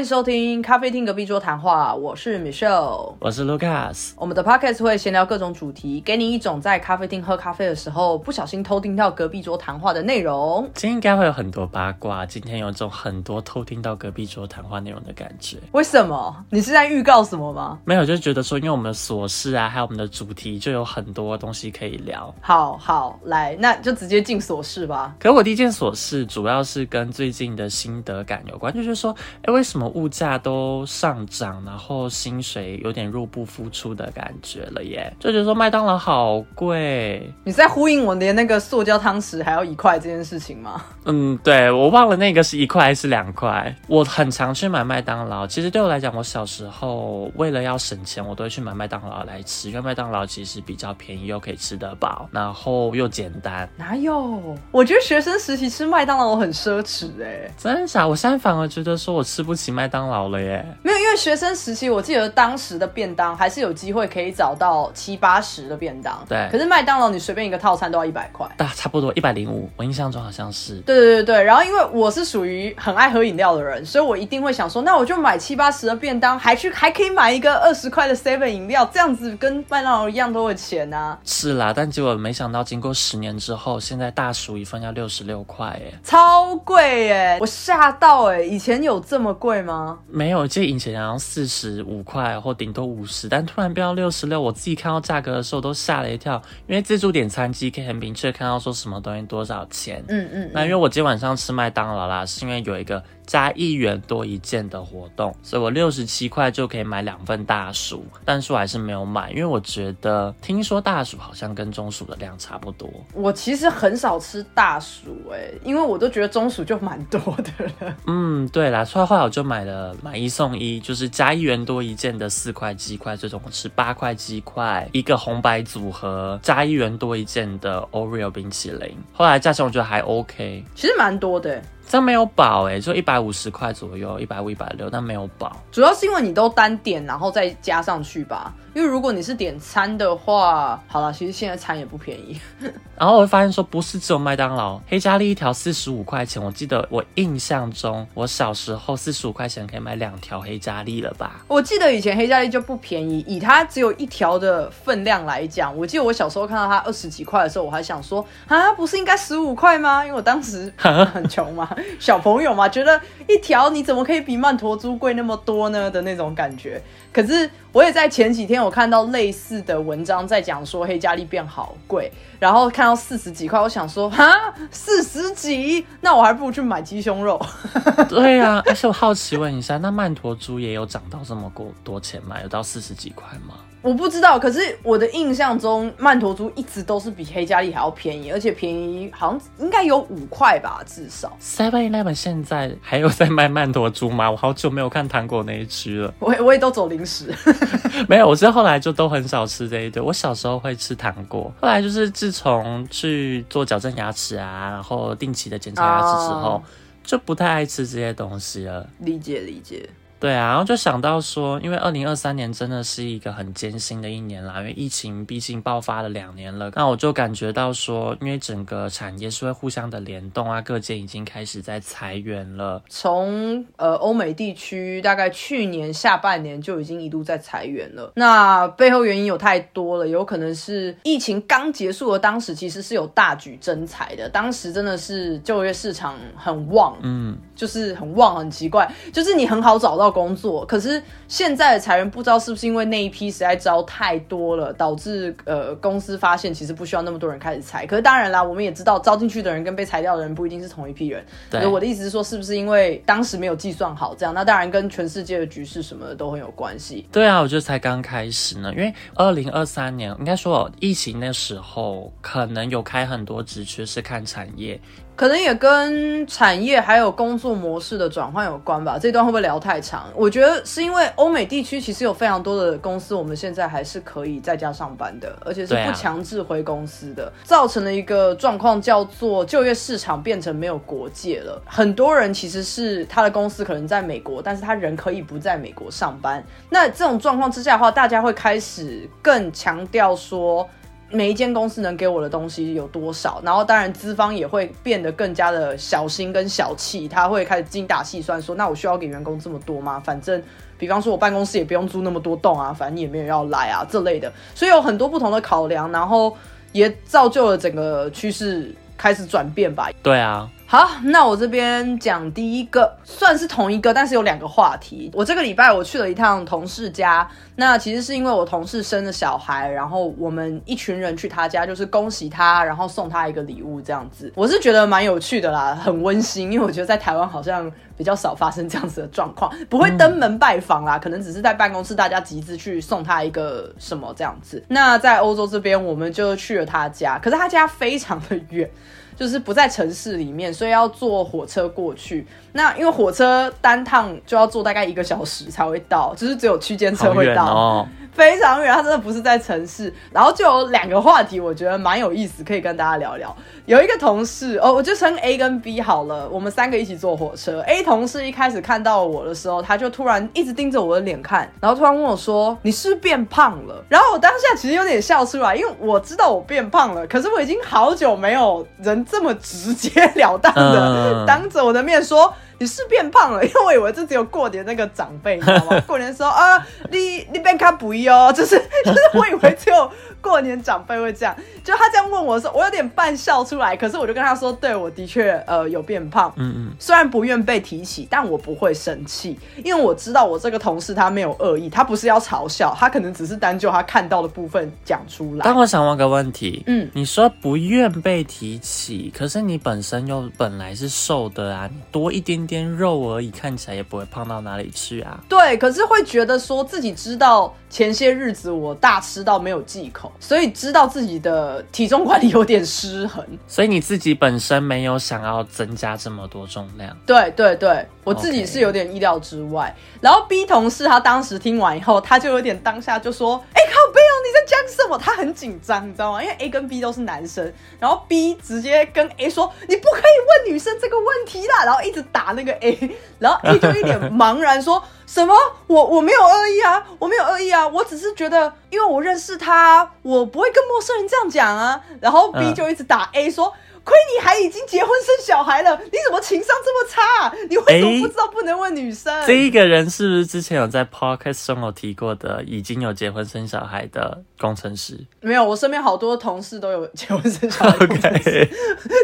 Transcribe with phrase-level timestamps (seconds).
[0.00, 4.12] 欢迎收听咖啡厅隔壁桌谈话，我是 Michelle，我是 Lucas。
[4.16, 10.62] 我们的 podcast 会闲聊各种主题，给你一种在咖啡厅喝咖啡的时候不小心偷听到隔壁桌谈话的内容。
[10.72, 15.58] 今天应该会有很多八卦，今天有一种很多偷听到隔壁桌谈话内容的感觉。
[15.72, 16.34] 为什么？
[16.48, 17.78] 你是在预告什么吗？
[17.84, 22.34] 没有，就是觉得说，因为我们的琐事啊，还有我们的主题，就有很多东西可以聊。
[22.40, 25.14] 好好来，那就直接进琐事吧。
[25.20, 35.12] 可我第一件琐事主要是跟最近的心得感有关，就是说，哎，为什么物价都上涨，然后薪水有点入不敷出的感觉了耶？
[35.18, 37.32] 就觉得说麦当劳好贵。
[37.44, 40.82] 你在呼应我连那个塑胶汤匙还要一块这件事情吗？
[41.04, 43.74] 嗯，对，我忘了那个是一块还是两块。
[43.86, 53.68] 我很常去买麦当劳，其实对我来讲，我小时候为了要省钱，我都会去买麦当劳来吃，因为麦当劳其实比较便宜，又可以吃得饱，然后又简单。
[53.76, 54.40] 哪有？
[54.70, 57.50] 我觉得学生时期吃麦当劳很奢侈哎。
[57.56, 58.06] 真的假？
[58.06, 60.64] 我现在反而觉得说我吃不起麦当劳了耶。
[60.82, 66.22] 没有，因为学生时期，我记得当时的便当还是有机会可以找到七八十的便当。
[66.28, 66.48] 对。
[66.50, 68.46] 可是麦当劳你随便一个套餐都要一百块。
[68.56, 70.76] 大差不多一百零五，我印象中好像是。
[70.80, 71.42] 对对对对。
[71.42, 81.18] 然后因为我是属于很爱喝饮料的人，所以我一定会想说，那我就买七八十的便当，还去还可以买一个二十块的 seven 饮料，这样子跟麦当劳一样多的钱啊。
[81.24, 89.98] 是啦，但结果没想到，经过十年之后，现在大薯一份要六十六块，哎，超贵哎，我吓到哎，以前有这么贵吗？
[90.10, 100.04] 没有，记得以前好像四十五块或顶多五十，但突然变到六十六，我自己看到价格的时候都吓了一跳，因为自助点餐机可以很明确看到说什么东西多少钱。
[100.08, 100.50] 嗯嗯。
[100.52, 103.02] 那因为我今天晚上吃麦当劳啦，是因为有一个。
[103.30, 112.90] 加一元多一件的活动，所以我六十七块就可以买两份大薯，但是我还是没有买，因为我觉得听说大薯好像跟中薯的量差不多。
[113.14, 117.96] 我其实很少吃大薯，哎，因为我都觉得中薯就蛮多的了。
[118.08, 128.96] 嗯，对啦，所以后来我就买了买一送一，就是加一元多一件的四块鸡块，这种吃八块鸡块，一个红白组合加一元多一件的 Oreo 冰淇淋。
[129.12, 131.62] 后来价钱我觉得还 OK，其实蛮多的。
[131.90, 135.56] 这没有保哎，就一百五十块左右，一百五一百六，但没有保。
[135.72, 138.54] 主要是因为你都单点，然后再加上去吧。
[138.72, 142.40] 因为如果你是点餐的话，好了，其实现在餐也不便宜。
[142.96, 146.40] 然后我会发现说，不是只有麦当劳黑加利一条四十五块钱。
[146.42, 151.40] 我记得我印象中，我小时候四十五块钱可以买两条黑加利了吧？
[151.48, 160.04] 我记得以前黑加利就不便宜，以它只有一条的分量来讲，我记得我小时候看到它二十几块的时候，我还想说啊，不是应该十五块吗？
[160.04, 166.80] 因为我当时 很穷嘛，小朋友嘛，觉得一条你怎么可以比曼陀珠贵那么多呢的那种感觉。
[167.12, 177.40] 可是我也在前几天，我看到类似的文章在讲说黑加力变好贵，然后看到四十几块，我想说哈四十几，那我还不如去买鸡胸肉。
[178.08, 182.36] 对啊，而且我好奇问一下，那曼陀珠也有涨到这么多多钱吗？
[182.42, 183.54] 有到四十几块吗？
[183.82, 191.34] 我不知道，可是我的印象中，曼陀珠一直都是比黑加力还要便宜，而且便宜好像应该有五块吧，至少。
[191.40, 194.30] Seven Eleven 现在还有在卖曼陀珠吗？
[194.30, 196.12] 我好久没有看糖果那一区了。
[196.18, 197.34] 我我也都走零食，
[198.06, 200.02] 没有，我是后来就都很少吃这一堆。
[200.02, 206.62] 我小时候会吃糖果，后来就是自从去做矫正牙齿啊，然后定期的检查牙齿之后，
[207.02, 208.86] 就不太爱吃这些东西了。
[208.98, 209.88] 理解理解。
[210.20, 216.70] 对啊，然后就想到说，因为二零二三年真的是一个很艰辛的一年啦，因为疫情毕竟爆发了两年了。
[216.74, 222.82] 那我就感觉到说，因为整个产业是会互相的联动啊，各界已经开始在裁员了。
[222.90, 228.12] 从呃欧美地区，大概去年下半年就已经一度在裁员了。
[228.14, 240.09] 那背后原因有太多了，有可能是疫情刚结束的当时，其实是有大举增裁的，当时真的是就业市场很旺，嗯，就是很旺，很奇怪，就是你很好找到。
[240.10, 247.86] 工作，可是现在的裁员不知道是不是因为那一批实在招太多了，导致呃公司发现其实不需要那么多人开始裁。
[247.86, 251.24] 可是当然啦，我们也知道招进去的人跟被裁掉的人不一定是同一批人。
[251.50, 254.34] 对，我的意思是说，是不是因为当时没有计算好这样？
[254.34, 257.06] 那当然跟全世界的局势什么的都很有关系。
[257.12, 264.80] 对啊，我觉得才刚开始呢，因为二零二三年应该说疫情那时候可能有开很多职缺是看产业。
[265.20, 268.98] 可能也跟产业还有工作模式的转换有关吧。
[268.98, 270.08] 这段会不会聊太长？
[270.14, 281.60] 我觉得是因为欧美地区其实有非常多的公司，我们现在还是可以在家上班的，而且是不强制回公司的，造成了一个状况叫做就业市场变成没有国界了。
[281.66, 286.42] 很多人其实是他的公司可能在美国，但是他人可以不在美国上班。
[286.70, 290.66] 那这种状况之下的话，大家会开始更强调说。
[291.10, 300.00] 每一间公司能给我的东西有多少，然后当然资方也会变得更加的小心跟小气，他会开始精打细算，说那我需要给员工这么多吗？
[300.04, 300.42] 反正，
[300.78, 306.36] 比方说我办公室也不用租那么多栋啊，反正你也没有要来啊这类的，所以有很多不同的考量，然后
[306.72, 309.90] 也造就了整个趋势开始转变吧。
[310.02, 310.48] 对啊。
[310.72, 315.10] 好，那我这边讲第一个，算是同一个，但是有两个话题。
[315.12, 324.32] 我这个礼拜我去了一趟同事家，那其实是因为我同事生了小孩，然后我们一群人去他家，就是恭喜他，然后送他一个礼物这样子。
[324.36, 334.64] 我是觉得蛮有趣的啦，很温馨，因为我觉得在台湾好像比较少发生这样子的状况，不会登门拜访啦，可能只是在办公室大家集资去送他一个什么这样子。
[334.68, 338.70] 那在欧洲这边，我们就去了他家，可是他家非常的远。
[339.20, 342.26] 就是不在城市里面，所以要坐火车过去。
[342.52, 347.86] 那因为火车单趟就要坐大概一个小时才会到，就是只有区间车会到。
[348.12, 349.92] 非常远，他真的不是在城市。
[350.10, 353.34] 然后就有两个话题，我觉得蛮有意思，可以跟大家聊聊。
[353.66, 357.60] 有一个同事哦，我就称 A 跟 B 好了，我们三个一起坐火车。
[357.60, 372.32] A 同事一开始看到我的时候，他就突然一直盯着我的脸看，然后突然问我说：“你是不是变胖了？”然后我当下其实有点笑出来，因为我知道我变胖了，可是我已经好久没有人这么直截了当的当着我的面说。
[372.60, 375.80] 你是变胖了， 因为我以为这只有过年那个长辈，你知道吗？
[375.88, 379.90] 过年时候啊，你你变卡不一哦，就是 就是我以为只有。
[380.22, 381.34] 过年长辈会这样，
[381.64, 383.74] 就他这样问我的时候，我有点半笑出来。
[383.74, 395.40] 可是我就跟他说，对我的确呃有变胖，嗯嗯，虽然不愿被提起，但我不会生气，因为我知道我这个同事他没有恶意，他不是要嘲笑，他可能只是单就他看到的部分讲出来。
[395.42, 405.20] 但我想问个问题，嗯，你说不愿被提起，可是你本身又本来是瘦的啊，你多一点点肉而已，看起来也不会胖到哪里去啊。
[405.28, 410.10] 对，可是会觉得说自己知道前些日子我大吃到没有忌口。
[410.18, 416.96] 所以知道自己的体重管理有点失衡，所以你自己本身没有想要增加这么多重量。
[417.06, 419.72] 对对对，我自己是有点意料之外。
[420.00, 426.22] 然后 B 同事他当时听完以后，他就有点当下就说：“哎，靠背哦，你在讲什么？”他很紧张，你知道吗？
[426.22, 434.82] 因为 A 跟 B 都是男生，然后 B 直接跟 A 说：“你不可以问女生这个问题啦！”然后一直打那个 A，然后 A 就一脸茫然说。
[435.06, 435.34] 什么？
[435.66, 441.80] 我我没有恶意啊，我没有恶意啊，我只是觉得，因为我认识他，我不会跟陌生人这样讲啊。
[442.00, 443.52] 然后 B 就一直打 A 说。
[443.84, 447.34] 亏你还已经结婚生小孩了，你怎么情商这么差？
[447.48, 449.12] 你为什么不知道不能问女生？
[449.26, 454.98] 这一个人是不是之前有在 podcast 中有提过的，已经有结婚生小孩的工程师？
[455.20, 458.48] 没有，我身边好多同事都有结婚生小孩的 工程师，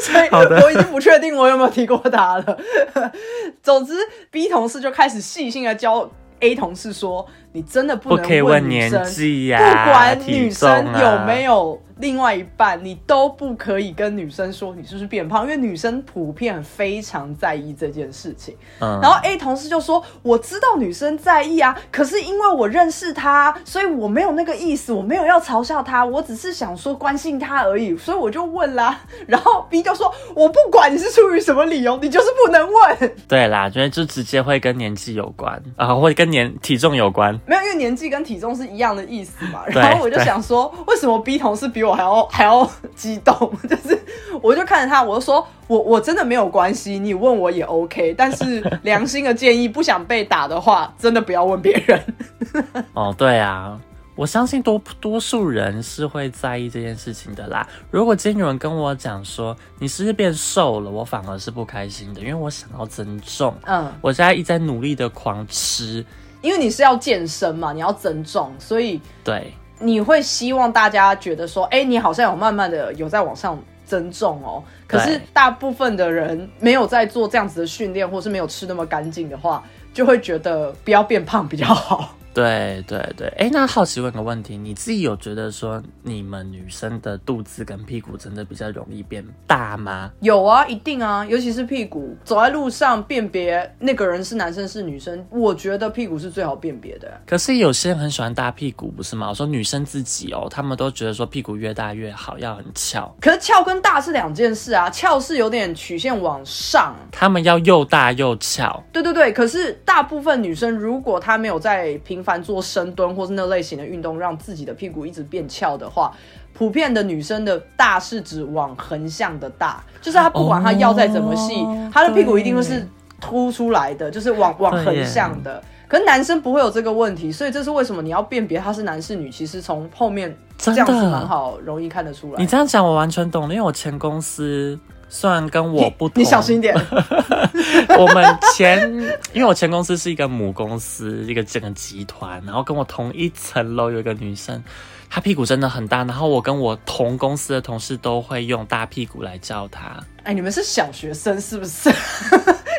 [0.03, 0.29] 所以
[0.63, 2.59] 我已经不确定我有没有提过他了。
[3.63, 3.95] 总之
[4.31, 6.09] ，B 同事就开始细心的教
[6.41, 7.27] A 同事说
[7.57, 18.55] ：“你真的不能问年纪呀，不管女生有没有。”另外一半，你都不可以跟女生说你是不是变胖，因为女生普遍非常在意这件事情。
[18.81, 29.01] 嗯，然后 A 同事就说：“我知道女生在意啊，可是因为我认识她，所以我没有那个意思，我没有要嘲笑她，我只是想说关心她而已，所以我就问啦。
[29.27, 33.17] 然后 B 就说：我不管你是出于什么理由，你就是不能问。
[33.27, 37.41] 对啦，因为就直接会跟年纪有关啊，会跟年体重有关。
[37.47, 39.65] 没有，因为年纪跟体重是一样的意思嘛。
[39.69, 43.35] 然后我就想说，为什么 B 同事比我我还要 还要激动，
[43.69, 43.99] 就是
[44.43, 52.03] 我就看着他，我就说，我我真的没有关系，你问我也 OK，但是良心的建议，不想被打的话，真的不要问别人。
[52.93, 53.81] 哦，对啊，
[54.17, 57.67] 我相信多多数人是会在意这件事情的啦。
[57.91, 63.55] 如果今天有人跟我讲说你是不是变瘦了，我反而是不开心的，因为我想要增重。
[63.65, 66.05] 嗯，我现在一直在努力的狂吃，
[66.47, 69.53] 因为你是要健身嘛，你要增重，所以对。
[69.79, 74.65] 你会希望大家觉得说，哎，你好像有慢慢的有在往上增重哦。
[74.87, 79.63] 可是大部分的人没有在做这样子的训练，或是没有吃那么干净的话，
[79.93, 82.15] 就会觉得不要变胖比较好。
[82.37, 90.13] 对对对，哎，那好奇问个问题，你自己有觉得说你们女生的肚子跟屁股真的比较容易变大吗？
[90.21, 97.11] 有啊，一定啊，尤其是屁股，走在路上辨别那个人是男生是女生，我觉得屁股是最好辨别的。
[97.27, 99.31] 可是有些人很喜欢大屁股，不是吗？
[99.31, 103.11] 我说女生自己哦，他们都觉得说屁股越大越好，要很翘。
[103.19, 108.85] 可是翘跟大是两件事啊，翘是有点曲线往上，他们要又大又翘。
[108.93, 116.13] 对对对，可是大部分女生如果她没有在平凡做深蹲或是那类型的运动，让自己的屁股一直变翘的话，
[116.53, 122.85] 普遍的女生的大是指往横向的大，就是她不管她腰再怎么细，她的屁股一定会是
[123.21, 125.63] 凸出来的，就是往往横向的。
[125.87, 130.37] 可是男生不会有这个问题，所以这是为什么你要辨别他是男是女，其实从后面。
[130.59, 132.39] 这样子很好，容易看得出来。
[132.39, 134.77] 你这样讲我完全懂，因为我前公司
[135.09, 136.75] 虽然跟我不同，你小心一点。
[137.99, 138.91] 我们前，
[139.33, 144.63] 因为我前公司是一个母公司，一个整个集团，然后跟我同一层楼有一个女生。
[145.09, 149.97] 她屁股真的很大，然后我跟我同公司的同事都会用大屁股来叫她。
[150.25, 151.89] 哎，你们是小学生是不是？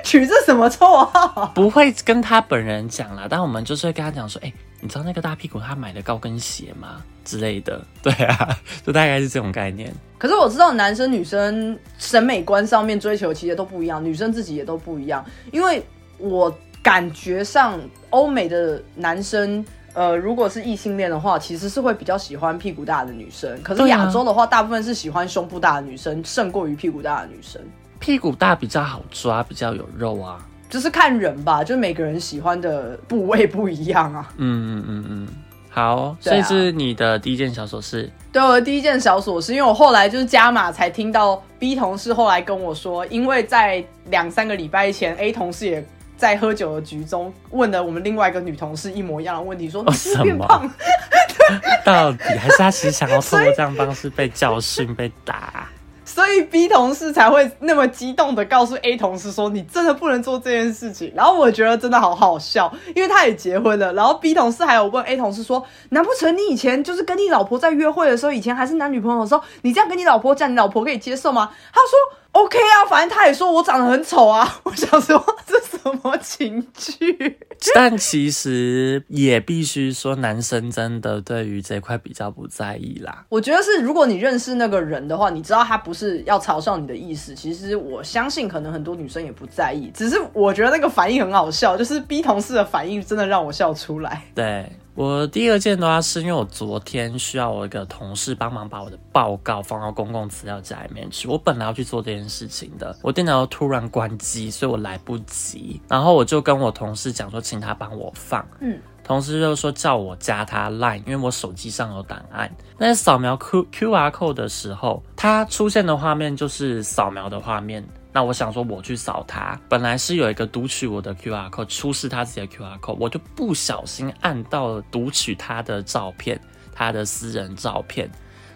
[0.08, 1.52] 取这什么绰号？
[1.54, 7.04] 不会跟他本人讲啦，但我们就是会跟他讲说，哎，你知道那个大屁股他买的高跟鞋吗？
[7.26, 7.86] 之类的。
[8.02, 9.94] 对啊，就大概是这种概念。
[10.18, 15.24] 可是我知道男生女生审美观上面追求其实都不一样，女生自己也都不一样。
[15.52, 15.84] 因为
[16.18, 17.78] 我感觉上
[18.12, 19.66] 欧美的男生。
[19.94, 23.60] 呃，如果是异性恋的话，其实是会比较喜欢屁股大的女生。
[23.64, 27.60] 可是亚洲的话，大部分是喜欢胸部大的女生，胜过于屁股大的女生。
[28.00, 30.38] 屁股大比较好抓，比较有肉啊。
[30.70, 34.30] 就是看人吧，就每个人喜欢的部位不一样啊。
[34.38, 35.28] 嗯嗯嗯嗯，
[35.70, 38.10] 好，所以是你的第一件小琐事。
[38.32, 45.86] 对，我的第一件小琐事，因为我后来就是加码才听到 B 同事后来跟我说，因为在两三个礼拜前 A 同事也。
[46.18, 50.68] 在喝酒的局中，问了我们另外一个女同事一模一样的问题，说：“你是变胖？
[51.86, 55.70] 到底还是他其实想要通过这样方式被教训、被打？”
[56.18, 63.94] 所以 B 同事才会那么激动的告诉 A 同事说：“你真的不能做这件事情。”然后我觉得真的好好笑，因为他也结婚了。
[63.94, 72.17] 然后 B 同事还有问 A 同事说：“难不成你以前就是跟你老婆在约会的时候，以前还是男女朋友的时候，你这样跟你老婆讲，你老婆可以接受吗？”他说。
[72.34, 74.60] OK 啊，反正他也说我长得很丑啊。
[74.64, 77.40] 我想说这什么情趣？
[77.74, 83.26] 但其实也必须说，男生真的对于这块比较不在意啦。
[83.30, 87.34] 我觉得是，如果你认识那个人的话，你知道他不是要嘲笑你的意思。
[87.34, 89.92] 其实我相信，可能很多女生也不在意。
[89.96, 94.24] 只是我觉得那个反应很好笑，就是 B 同事的反应真的让我笑出来。
[94.36, 94.72] 对。
[94.98, 101.28] 我第二件的话，是因为我昨天需要我一个同事帮忙把我的报告放到公共资料夹里面去。
[101.28, 105.80] 我本来要去做这件事情的，我电脑突然关机，所以我来不及。
[105.88, 108.44] 然后我就跟我同事讲说，请他帮我放。
[108.60, 112.52] 嗯，同事就说叫我加他 Line，因为我手机上有档案。
[112.80, 117.88] 那扫描 Q Q R code 的时候，它出现的画面就是扫描的画面。
[118.18, 126.42] 那我想说，我去扫它，本来是有一个读取我的 Q R code，出示他自己的 Q R code，我就不小心按到了读取他的照片，
[126.74, 128.10] 他的私人照片，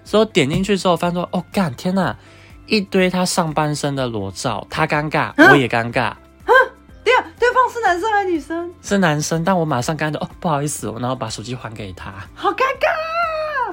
[0.03, 2.18] 所以我点进去之后，发现说，哦干，天哪，
[2.65, 6.18] 一堆他上半身的裸照，他尴尬，我也尴尬，啊，
[7.03, 8.74] 对啊，对方是男生还是女生？
[8.82, 12.89] 是男生，但我马上干的，哦，不好意思，然后把手机还给他，好尴尬，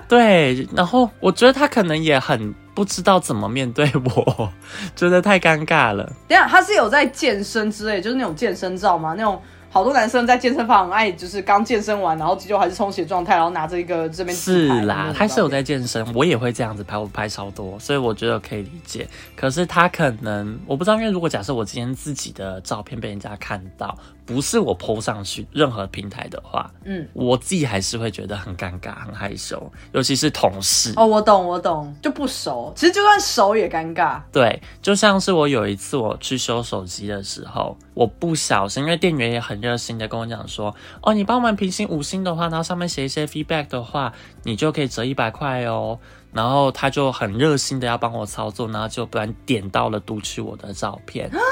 [0.09, 2.55] 对，然后我觉得他可能也很。
[2.79, 4.49] 不知道怎么面对我，
[4.95, 6.05] 觉得太尴尬了。
[6.29, 9.15] 等下，他是有在健身之类，就是那种健身照吗？
[9.19, 19.09] 那种好多男生在健身房爱，就是刚健身完，然后肌肉还是充血状态，然后拿着一个这边是啦，他是有在健身，我也会这样子拍，我拍超多，所以我觉得可以理解。
[19.35, 23.99] 可是他可能我不知道，因为如果假设我今天自己的照片被人家看到。
[24.29, 30.93] 不是我 PO 上去任何平台的话，嗯，我自己还是会觉得很尴尬、很害羞，尤其是同事。
[30.97, 32.71] 哦，我懂，我懂，就不熟。
[32.77, 34.21] 其实就算熟也尴尬。
[34.31, 45.99] 对，就像是我有一次我去修手机的时候，我不小心，因为店员也很热心的跟我讲说，哦，你帮我们评星五星的话，然后上面写一些 feedback 的话，你就可以折一百块哦。
[46.31, 51.31] 然后他就很热心的要帮我操作，然后就不然点到了读取我的照片。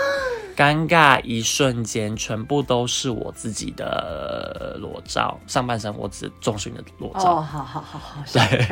[0.56, 7.34] 尴尬一瞬间，全部都是我自己的裸照，上半身我只重视你的裸照。
[7.36, 8.66] 哦，好好好好，对，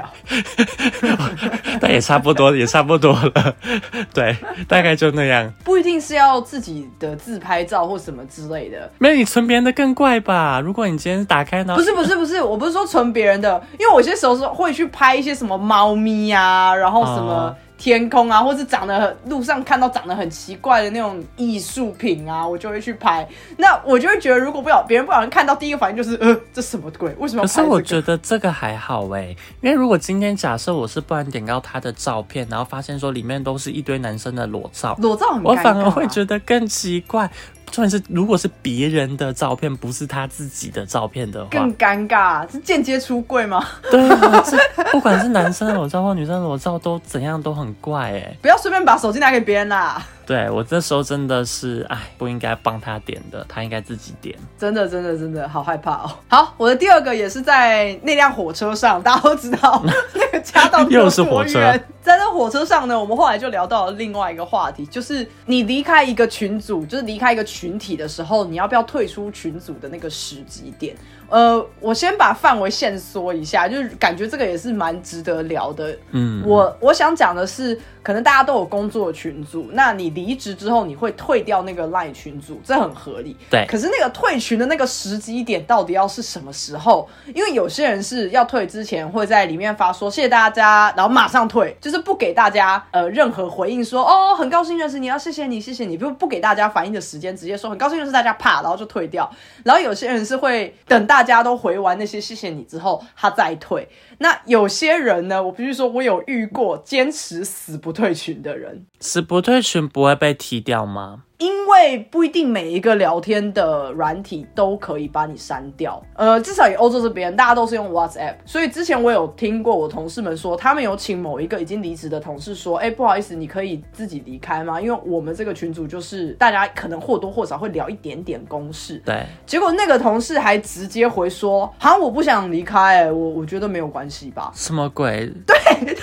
[1.79, 3.57] 但也差不多， 也差不多了。
[4.15, 4.35] 对，
[4.67, 5.53] 大概就那样。
[5.63, 8.91] 不一定是要自己的自拍照或什么之类的。
[8.99, 10.61] 没有你存别人的更怪吧？
[10.61, 11.77] 如果你今天打开呢？
[11.77, 17.55] 不是不是不是，我不是说存别人的，因为我有些时候是会去拍一些什么猫咪呀，然后什么。
[17.77, 23.27] 天空啊，或是长得路上看到长得很奇怪的那种艺术品啊，我就会去拍。
[23.57, 27.13] 那我就会觉得，如果不小别人不小心看到，第一个反应就是，呃，这什么鬼？
[27.19, 27.43] 为什么？
[27.43, 37.31] 可是我觉得这个还好哎，因为如果今天假设我是不然点到他的照片，然后发现说里面都是一堆男生的裸照，裸照，我反而会觉得更奇怪。
[37.75, 42.49] 重点是，如果是别人的照片，不是他自己的照片的话，更尴尬。
[42.49, 43.67] 是间接出柜吗？
[43.91, 48.37] 对啊，这不管是男生的裸照或女生的裸照，都怎样都很怪哎。
[48.41, 50.01] 不要随便把手机拿给别人啦。
[50.27, 54.37] 对我那时候真的是，哎，不应该帮他点的，他应该自己点。
[54.59, 56.11] 真的，真的，真的好害怕哦。
[56.29, 59.83] 好，我的第二个也是在那辆火车上，大家都知道
[60.15, 61.61] 那个家到 又是火车。
[62.03, 70.95] 在那火车上呢，我们后来就聊到了另外一个话题，就是你离开一个群组，就是离开一个群体的时候，你要不要退出群组的那个时机点？
[71.35, 75.99] 呃，我先把范围线缩一下，就是感觉这个也是蛮值得聊的。
[76.13, 77.77] 嗯，我我想讲的是。
[78.05, 83.35] 可能大家都有工作群组，那你离职之后你会退掉那个 LINE 群组，这很合理。
[83.49, 87.09] 对，可是那个退群的那个时机点到底要是什么时候？
[87.35, 99.27] 因为有些人是要退之前会在里面发说谢谢大家，然后马上退，就是不给大家呃任何回应，说哦很高兴认识你，要谢谢你，谢谢你，不不给大家反应的时间，直接说很高兴认识大家，啪，然后就退掉。
[99.63, 103.89] 然后有些人是会等大大家都回完那些谢谢你之后，他再退。
[104.19, 111.24] 那有些人呢，我必须说，我有遇过坚持死不退群的人，死不退群不会被踢掉吗？
[111.39, 124.81] 因为不一定每一个聊天的软体都可以把你删掉，呃，至少以欧洲这边，大家都是用 WhatsApp，所以之前我有听过我同事们说，他们有请某一个已经离职的同事说，哎，不好意思，你可以自己离开吗？
[124.81, 129.25] 因为我们这个群组就是大家可能或多或少会聊一点点公事，对。
[129.45, 134.53] 结果那个同事还直接回说，好像我不想离开，我我觉得没有关系吧？
[134.55, 135.31] 什么鬼？
[135.47, 135.97] 对对。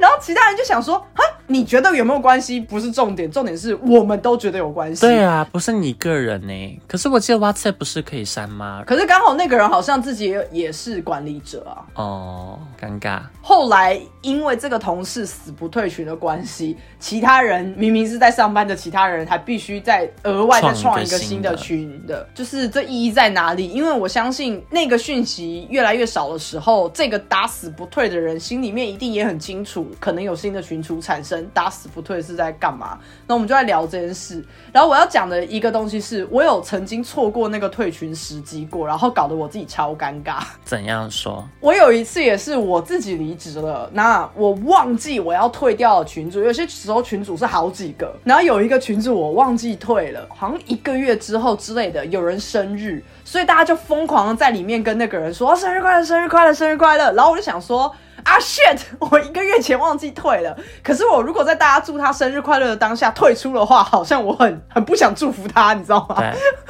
[0.00, 1.22] 然后其他人就想说，哈。
[1.48, 5.02] 你觉得有没有关系不是重点，重点是我们都觉得有关系。
[5.02, 6.80] 对啊，不是你个人呢。
[6.86, 8.82] 可是我记得 WhatsApp 不是可以删吗？
[8.86, 11.84] 可是刚好那个人好像自己也是管理者啊。
[11.96, 13.20] 哦，尴尬。
[13.42, 23.68] 后来因为这个同事死不退群的关系，其他人明明是在上班的，其他人还必须再额外再创一个新的群的， 就是这意义在哪里？
[23.68, 31.44] 因为我相信那个讯息越来越少的时候，这个打死不退的人心里面一定也很清楚，可能有新的群主产生。
[31.52, 32.98] 打死不退是在干嘛？
[33.26, 34.44] 那我们就在聊这件事。
[34.72, 40.42] 然后我要讲的一个东西是，我有曾经错过那个退群时机过，然后搞得我自己超尴尬。
[40.64, 41.44] 怎样说？
[41.60, 57.10] 我有一次也是我自己离职了，那我忘记我要退掉群主，有些时候群主是好几个，然后有一个群主我忘记退了，好像一个月之后之类的，有人生日，所以大家就疯狂的在里面跟那个人说生日快乐，生日快乐，生日快乐。
[57.14, 57.90] 然后我就想说。
[58.24, 58.78] 啊 shit！
[59.00, 60.56] 我一个月前忘记退了。
[60.80, 66.22] 可是我如果在大家祝他生日快乐的当下退出的话，好像我很很不想祝福他，你知道吗？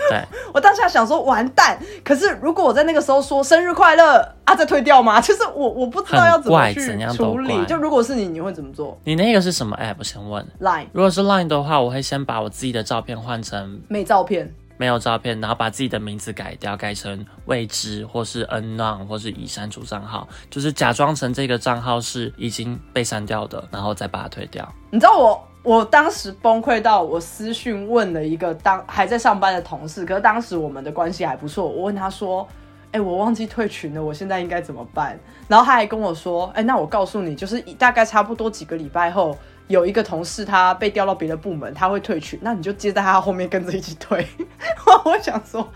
[0.09, 0.19] 对，
[0.55, 1.79] 我当下想说完蛋。
[2.03, 5.21] 可是如果我在那个时候说生日快乐啊，再退掉吗？
[5.21, 6.81] 就是我我不知道要怎么去
[7.15, 7.63] 处理。
[7.67, 8.99] 就如果是你，你会怎么做？
[9.05, 10.03] 你那个是什么 app？
[10.03, 10.87] 先问 Line。
[10.93, 14.51] 如果是 Line 的话，我会先把我自己的照片换成美照片。
[14.83, 24.69] 没有照片，然后把自己的名字改掉，改成未知或是 unknown 或是已删除账号，就是假装成这个账号是已经被删掉的，然后再把它退掉。
[24.91, 32.45] 你知道我我当时崩溃到我私讯问了一个当还在上班的同事，可是当时我们的关系还不错，我问他说
[32.91, 35.17] ：“哎，我忘记退群了，我现在应该怎么办？”
[35.47, 39.39] 然后他还跟我说：“哎，那我告诉你，就是大概差不多几个礼拜后。”
[39.73, 44.27] 有一个同事他被调到别的部门，他会退群，那你就接在他后面跟着一起退。
[45.07, 45.67] 我想说，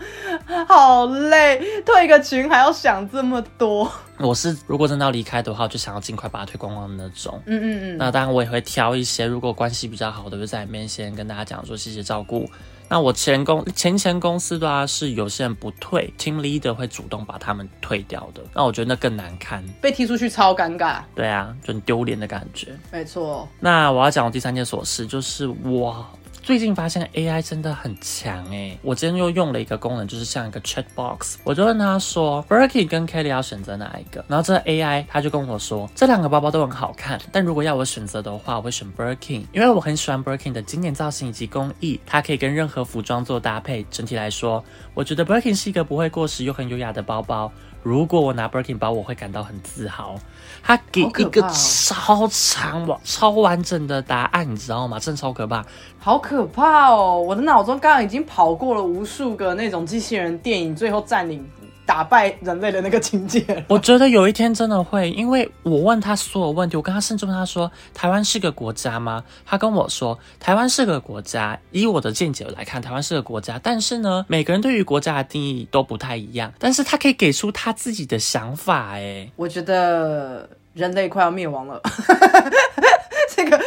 [0.67, 3.91] 好累，退个群还要想这么多。
[4.19, 7.41] 我是如果真的要离开的话，就想要尽快把他推光光的那种。
[7.47, 7.97] 嗯嗯嗯。
[7.97, 12.47] 那当然我也会挑一些，如果关系比较好的，就在里面先跟大家讲说谢谢照顾。
[12.89, 18.41] 那我前公前前公司的话是有些人不退，team leader 会主动把他们退掉的。
[18.53, 21.01] 那我觉得那更难堪，被踢出去超尴尬。
[21.15, 22.75] 对啊，就很丢脸的感觉。
[22.91, 23.47] 没错。
[23.59, 26.05] 那我要讲我第三件琐事，就是我。
[26.47, 28.77] 最近发现 AI 真的很强哎！
[28.81, 34.23] 我今天又用了一个功能，就是像一个 chat box，我就问他说，Berkey 跟 Kelly 要选择哪一个？
[34.29, 43.85] 然后这 AI 他就跟我说，这两个包包都很好看，但如果要我选择的话，我会选 Berkey，因为我很喜欢 Berkey 的经典造型以及工艺，它可以跟任何服装做搭配。
[43.91, 47.51] 整体来说，我觉得 Berkey 是一个不会过时又很优雅的包包。
[47.83, 50.15] 如果我拿 Birkin 包，我会感到很自豪。
[50.63, 54.99] 他给一个超长、超完整的答案，你知道吗？
[54.99, 55.65] 真的超可怕，
[55.97, 57.21] 好可怕哦！
[57.21, 61.47] 我的脑中刚刚已经跑过了无数个那种机器人电影，最后占领。
[61.87, 76.51] 打败人类的那个情节， 我觉得有一天真的会，因为我问他所有问题，我跟他甚至问他说：“台湾是个国家吗？”他跟我说：“台湾是个国家。”以我的见解来看，台湾是个国家，但是呢，每个人对于国家的定义都不太一样。
[76.59, 81.81] 但是他可以给出他自己的想法，哎，我觉得人类快要灭亡了。
[83.33, 83.57] 这个，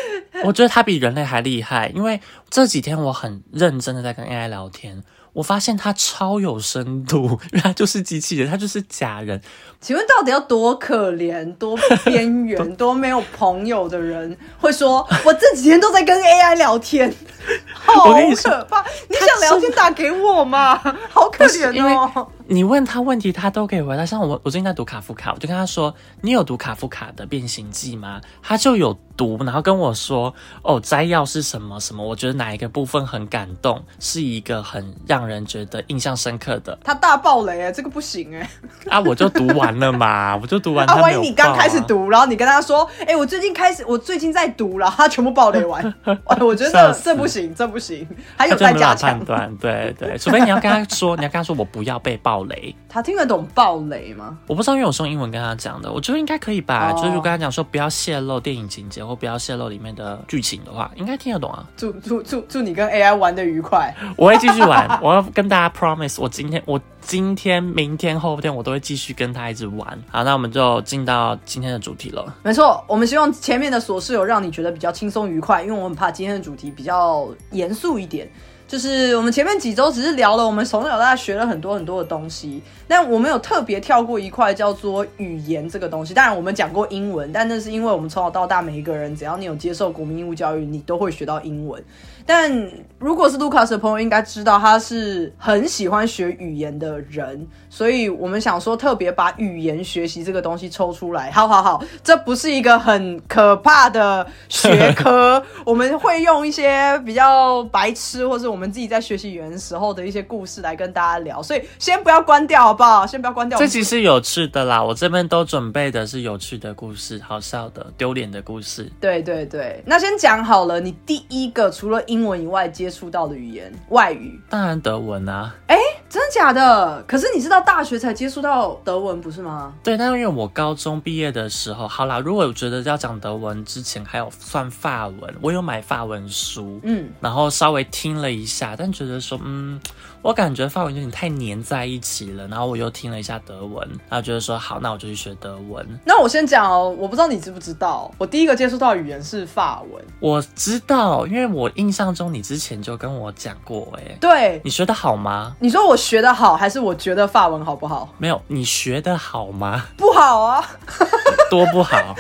[0.44, 5.02] 我觉得他比人类还厉害，因为这几天我很认真的在跟 AI 聊天。
[5.32, 9.40] 我发现他超有深度， 原来就是机器人，他就是假人。
[9.80, 17.12] 请问到底要多可怜、多边缘、 多没有朋友的人会说，我这几天都在跟 AI 聊天，
[17.72, 18.84] 好可怕！
[19.08, 20.76] 你想聊天打给我嘛？
[21.10, 22.28] 好可怜哦。
[22.46, 24.04] 你问他问题，他都可以回答。
[24.04, 28.98] 像我，我最近在读卡夫卡，我就跟他说：“你有读卡夫卡的《变形记》吗？”他就有。
[29.20, 36.78] 读，然后跟我说哦，摘要是什么什么，我觉得哪一个部分很感动，是一个很让人觉得印象深刻的。
[36.82, 38.50] 他大爆雷哎，这个不行哎。
[38.88, 40.88] 啊，我就读完了嘛， 我就读完。
[40.88, 45.94] 啊，万一你刚开始读，然后你跟他说，哎，我最近开始，我最近在读了，他全部爆雷完，
[46.40, 49.10] 我觉得这这不行，这不行，还有待加强。
[49.10, 52.74] 判断，对对，除非你要跟他说， 你要跟他说我不要被爆雷。
[52.88, 54.38] 他听得懂爆雷吗？
[54.46, 56.92] 我不知道，因为我是用英文跟他讲的，我觉得应该可以吧。
[56.92, 61.66] 就是跟他讲说不要泄露电影情节或不要泄露里面的剧情的话，应该听得懂啊。
[61.76, 65.00] 祝祝祝祝你跟 AI 玩的愉快， 我会继续玩。
[65.02, 69.86] 我要跟大家 promise，我今天我今天明天后天我都会继续跟他一直玩。
[70.08, 72.32] 好，那我们就进到今天的主题了。
[72.44, 78.30] 没错，我们希望前面的琐事有让你觉得比较轻松愉快，因为我很怕今天的主题比较严肃一点。
[78.70, 86.14] 就是我们前面几周只是聊了我们从小到大学了很多很多的东西，但我们有特别跳过一块叫做语言这个东西。
[86.14, 91.82] 当然我们讲过英文，但那是因为我们从小到大每一个人，只要你有接受国民义务教育，你都会学到英文。
[92.24, 101.28] 但如果是卢卡斯的朋友，应该知道他是很喜欢学语言的人，所以我们想说特别把语言学习这个东西抽出来。
[101.32, 111.42] 好好好，这不是一个很可怕的学科，我们会用一些比较白痴，或是我们自己在学习语言时候的一些故事来跟大家聊。
[111.42, 113.06] 所以先不要关掉，好不好？
[113.06, 113.58] 先不要关掉。
[113.58, 118.90] 这其实有趣的啦，我这边都准备的是有趣的故事，好笑的、丢脸的故事。
[119.00, 122.20] 对对对，那先讲好了，你第一个除了英。
[122.20, 125.54] 文以外接触到的语言外语，当然德文啊！
[125.66, 125.76] 哎，
[126.08, 127.02] 真的假的？
[127.04, 129.72] 可是你是到大学才接触到德文，不是吗？
[129.82, 139.80] 对，但因为我高中毕业的时候，好啦，如果我觉得要讲德文之前还有算法文，我有买法文书，嗯，然后稍微听了一下，但觉得说，嗯。
[140.22, 145.98] 我感觉法文有点太黏在一起了，然后我又听了一下德文，然后觉得说好，那我就去学德文。
[146.04, 150.04] 那我先讲哦，我不知道你知不知道，我第一个接触到语言是法文。
[150.20, 155.56] 我知道，因为我印象中你之前就跟我讲过，哎，对，你学的好吗？
[155.58, 158.14] 你说我学的好，还是我觉得法文好不好？
[158.18, 159.86] 没有，你学的好吗？
[159.96, 160.62] 不好啊，
[161.50, 162.14] 多不好。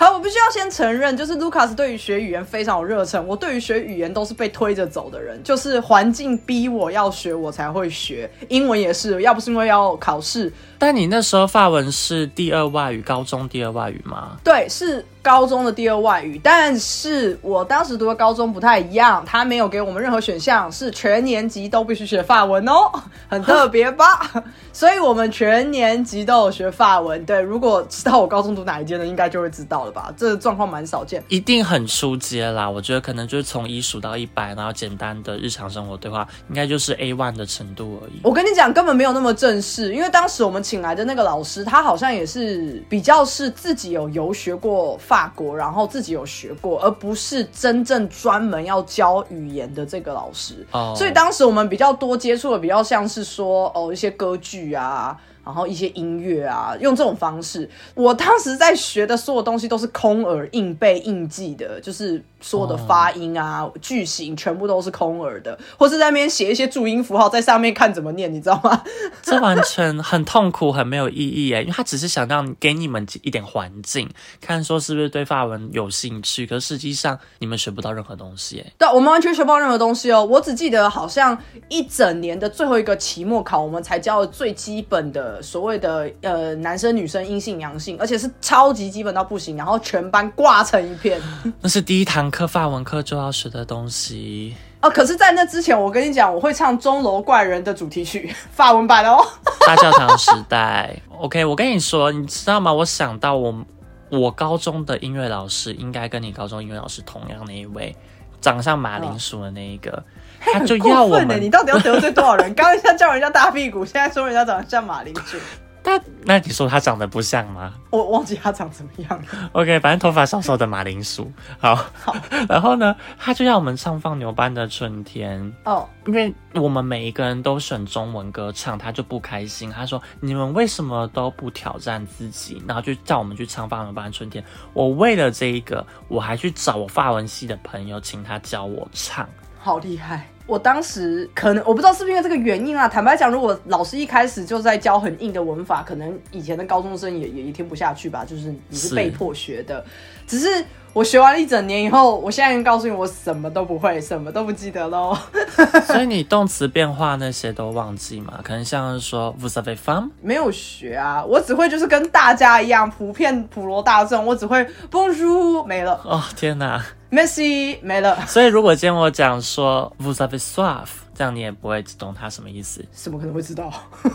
[0.00, 3.26] 好，我必须要先承认，就是卢卡斯对于学语言非常有热忱。
[3.26, 8.30] 我对于学语言都是被推着走的人，就是环境逼我要学，我才会学。
[8.48, 10.52] 英文也是，要不是因为要考试。
[10.78, 14.36] 但你那时候法文是第二外语，高中第二外语吗？
[14.44, 15.04] 对，是。
[15.28, 22.90] 高中的第二外语，但是我当时读的高中不太一样，他没有给我们任何选项，是全年级都必须学法文哦，
[23.28, 24.18] 很特别吧？
[24.72, 27.22] 所以我们全年级都有学法文。
[27.26, 30.10] 对，如果知道我高中读哪一间的，应该就会知道了吧？
[30.16, 32.70] 这状况蛮少见，一定很出街啦。
[32.70, 38.20] 我觉得可能就是从一数到一百，然后简单的日常生活对话，应该就是 A one 的程度而已。
[38.22, 45.17] 我跟你讲，根本没有那么正式，因为当时我们请来的那个老师，他好像也是比较是自己有游学过法。
[45.18, 50.64] 法国，然后自己有学过，而不是真正专门要教语言的这个老师。
[50.70, 55.18] 哦，所以当时我们比较多接触的，比较像是说哦一些歌剧啊。
[55.48, 68.82] 然后一些音乐啊，用这种方式，我当时在学的所有东西都是空耳硬背硬记的，就是所有的发音啊、句型全部都是空耳的，或是在那边写一些注音符号在上面看怎么念，你知道吗？
[69.22, 74.06] 这完全很痛苦，很没有意义哎，因为他只是想让给你们一点环境，
[74.42, 78.70] 看说是不是对法文有兴趣，可实际上你们学不到任何东西哎。
[78.76, 81.38] 对，我们完全学不到任何东西哦，我只记得好像
[81.70, 85.37] 一整年的最后一个期末考，我们才教了最基本的。
[85.42, 91.20] 所谓的呃男生女生阴性阳性，而且是超级基本到不行，然后全班挂成一片。
[91.60, 94.90] 那是第一堂课法文课就要学的东西哦。
[94.90, 99.24] 可是，在那之前，我跟你讲，我会唱《钟楼怪人》的主题曲， 法文版哦。
[99.66, 102.72] 大教堂时代，OK，我跟你说，你知道吗？
[102.72, 103.64] 我想到我
[104.10, 107.94] 我高中的音乐老师，应该跟你高中音乐老师同样那一位，
[108.40, 110.02] 长相马铃薯的那一个。
[110.40, 112.54] 他就要我们，你到底要得罪多少人？
[112.54, 115.36] 刚刚像叫人家大屁股，现在说人家长得像马铃薯。
[115.84, 117.72] 那那你说他长得不像吗？
[117.88, 119.48] 我忘记他长怎么样了。
[119.52, 121.32] OK，反正头发少少的马铃薯。
[121.58, 122.14] 好，好。
[122.46, 125.50] 然后呢，他就要我们唱放牛班的春天。
[125.64, 129.70] 哦，因为我们每一个人都选中文歌唱，他就不开心。
[129.70, 134.44] 他说：“你们为什么都不挑战自己？”然后就叫我们去唱放牛班的春天。
[134.74, 139.26] 我为了这一个，我还去找我发文系的朋友，请他教我唱。
[139.58, 140.28] 好厉害！
[140.46, 142.88] 我当时可能我不知道是不是因为这个原因啊。
[142.88, 148.24] 坦白讲，如果老师一开始就在教很硬的文法，可能以前的高中生也也听不下去吧。
[148.24, 149.84] 就是你是被迫学的，
[150.26, 150.64] 只是。
[150.94, 155.16] 我学完了一整年以后，我现在告诉你，我什么都不会， 什么都不记得喽。
[155.86, 158.40] 所以你动词变化那些都忘记嘛？
[158.42, 166.00] 可能像是说 vous savez fam，没有学啊，我只会就是跟大家一样，普遍普罗大众，我只会 bonjour 没了。
[166.04, 168.26] 哦天哪 Messi 没了。
[168.26, 171.07] 所以如果今天我讲说 vous savez soif。
[171.18, 172.80] 这样你也不会懂它什么意思？
[172.94, 173.68] 怎么可能会知道？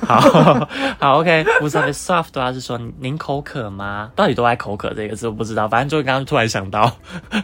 [0.08, 0.22] 好
[0.98, 1.44] 好，OK。
[1.60, 4.10] 不是 soft 的话是说您口渴吗？
[4.16, 6.90] 到底都爱口渴这个字我不知道，反正就刚刚突然想到。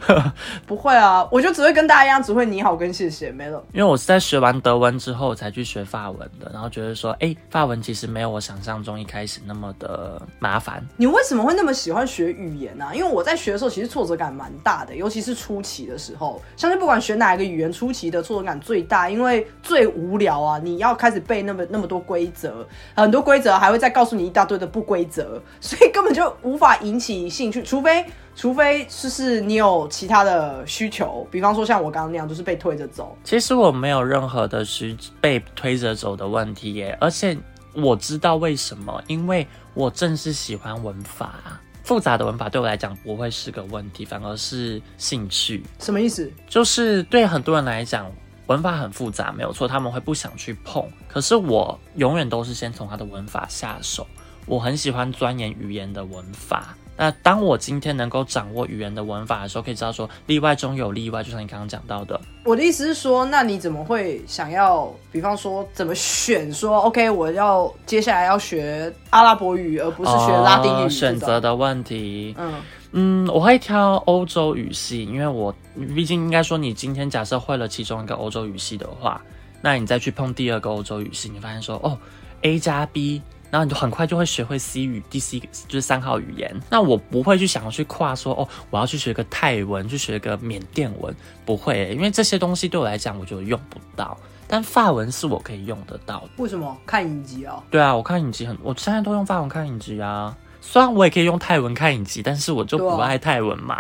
[0.66, 3.62] 不会啊，我就只会跟大家一样，只会你好跟谢谢没了。
[3.74, 10.82] 因为我是在学完德文之后才去学法文的，然后觉得说，哎，法文其实没有我想象中一开始那么的麻烦。
[10.96, 12.86] 你为什么会那么喜欢学语言呢？
[12.94, 16.42] 因为我在学的时候其实挫折感蛮大的，尤其是初期的时候。
[16.56, 19.46] 相信不管学哪一个语言，初期的挫折感最大，因为。
[19.62, 20.60] 最无聊啊！
[20.64, 27.62] 你要开始背那么那么多规则，很多规则还会再告诉你一大堆的不规则， 所以根本就无法引起兴趣。
[27.64, 33.18] 除非除非就是你有其他的需求，比方说像我刚刚那样，就是被推着走。
[33.24, 37.38] 其实我没有任何的需被推着走的问题耶，而且
[37.74, 45.64] 我知道为什么，因为我正是喜欢文法，复杂的文法对我来讲不会是个问题，反而是兴趣。
[45.80, 46.32] 什么意思？
[46.48, 48.10] 就是对很多人来讲。
[48.50, 50.84] 文法很复杂，没有错，他们会不想去碰。
[51.08, 54.06] 可是我永远都是先从他的文法下手。
[54.48, 56.76] 我很喜欢钻研语言的文法。
[56.98, 62.20] 那当我今天能够掌握语言的文法的时候，可以知道说例外中有例外，就像你刚刚讲到的。
[62.44, 66.52] 我的意思是说，那你怎么会想要，比方说怎么选？
[66.52, 70.90] 说 OK，我要接下来要学阿拉伯语，而不是学拉丁语。
[70.90, 72.56] 选择的问题，嗯。
[72.92, 75.54] 嗯，我会挑欧洲语系，因为我
[75.96, 79.22] 毕竟应该说，你今天假设会了其中一个欧洲语系的话，
[79.62, 81.96] 那你再去碰第二个欧洲语系，你发现说，哦
[82.42, 83.22] ，A 加 B，
[83.52, 86.60] 然后你就很快就会学会 C 语，第 C 就是三号语言。
[86.70, 94.18] 那我不会去想要去跨说，哦，我要去学个泰文，去学个缅甸文，不会，因为这些东西对我来讲，我觉得用不到。
[94.48, 96.24] 但法文是我可以用得到。
[96.38, 96.76] 为什么？
[96.88, 97.62] 看影集哦？
[97.70, 100.36] 对啊，我看影集很，我现在都用法文看影集啊。
[100.72, 103.80] 虽然我也可以用泰文看影集，但是我就不爱泰文嘛。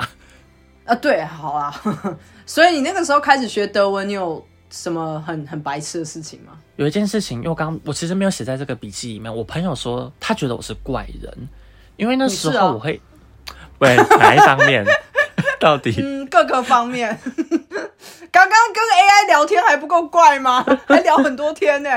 [0.85, 1.71] 啊，对，好啊。
[2.47, 6.53] 所以你那个时候开始学德文，你有什么很很白痴的事情吗？
[6.77, 9.31] 有一件事情，因为我刚我其实没有写在这个笔记里面。
[9.33, 11.31] 我朋友说他觉得我是怪人，
[11.95, 12.99] 因为那时候我会，
[13.77, 14.83] 喂，哪一方面？
[15.61, 15.93] 到底？
[16.01, 17.19] 嗯，各个方面。
[18.31, 20.63] 刚刚跟 AI 聊天还不够怪吗？
[20.87, 21.89] 还聊很多天呢，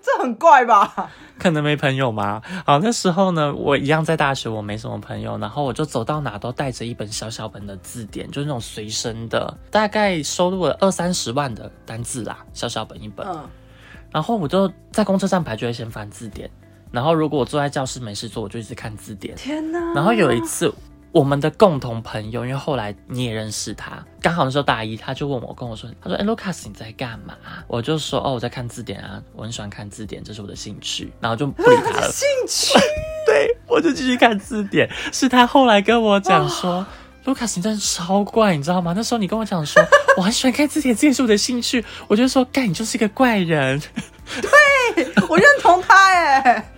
[0.00, 1.10] 这很怪吧？
[1.36, 2.40] 可能没朋友吗？
[2.64, 13.26] 好，那时候呢，我一样在大学，我没什么朋友，然后我就走到哪都带着一本小小本的字典，就是那种随身的，大概收录了二三十万的单字啦，小小本一本。
[13.26, 13.44] 嗯，
[14.12, 16.48] 然后我就在公车站牌就会先翻字典，
[16.92, 19.34] 然后如果我坐在教室没事做，我就一直看字典。
[19.34, 19.92] 天哪！
[19.94, 20.72] 然后有一次。
[21.10, 27.34] 我们的共同朋友，因为后来你也认识他，刚好那时候大一，他就问我，跟我说，他说：“哎，Lucas，你在干嘛？”
[27.66, 32.10] 我就说：“哦，我在看字典啊，我很喜欢看字典，这是我的兴趣。”然后就不理他了。
[32.12, 32.78] 兴趣？
[33.24, 34.88] 对，我就继续看字典。
[35.12, 36.86] 是他后来跟我讲说
[37.24, 38.92] ，Lucas，你真的超怪，你知道吗？
[38.94, 39.82] 那时候你跟我讲说，
[40.18, 41.82] 我很喜欢看字典，这也是我的兴趣。
[42.06, 43.80] 我就说，干，你就是一个怪人。
[44.42, 46.70] 对我认同他，哎，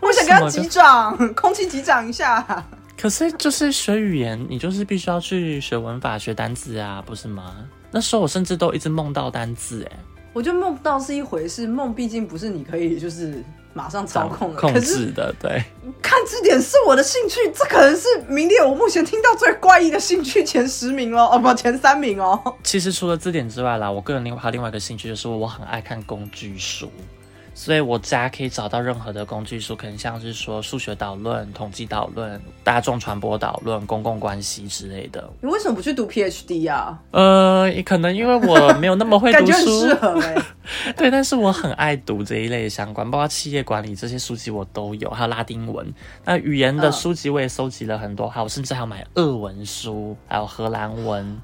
[0.00, 2.62] 我想跟他击掌，空气击掌一下。
[3.04, 7.54] 可是就是学语言，你就是必须要去学文法、学单字啊，不是吗？
[7.90, 9.98] 那时候我甚至都一直梦到单字，哎，
[10.32, 15.34] 我觉得梦到是一回事，梦毕竟不是你可以就是马上操控控制的。
[15.38, 15.62] 对，
[16.00, 22.42] 看字典是我的兴趣，这可能是名列我目前听到最怪异的兴趣前十名哦，哦不，前三名哦。
[22.62, 26.90] 其实除了字典之外啦，我个人另外还有另外一个兴趣，就是我很爱看工具书。
[27.54, 35.30] 所以我家可以找到任何的工具书，可能像是说数学导论、统计导论、大众传播导论、公共关系之类的。
[35.40, 37.00] 你为什么不去读 PhD 啊？
[37.12, 39.46] 呃，可能因为我没有那么会读书。
[39.46, 40.34] 感觉很适合哎。
[40.96, 45.86] 对，但是我很爱读这一类相关，包括企业管理这些书籍我都有，还有拉丁文。
[46.24, 51.40] 那语言的书籍我也收集了很多，还有甚至还有买俄文书，还有荷兰文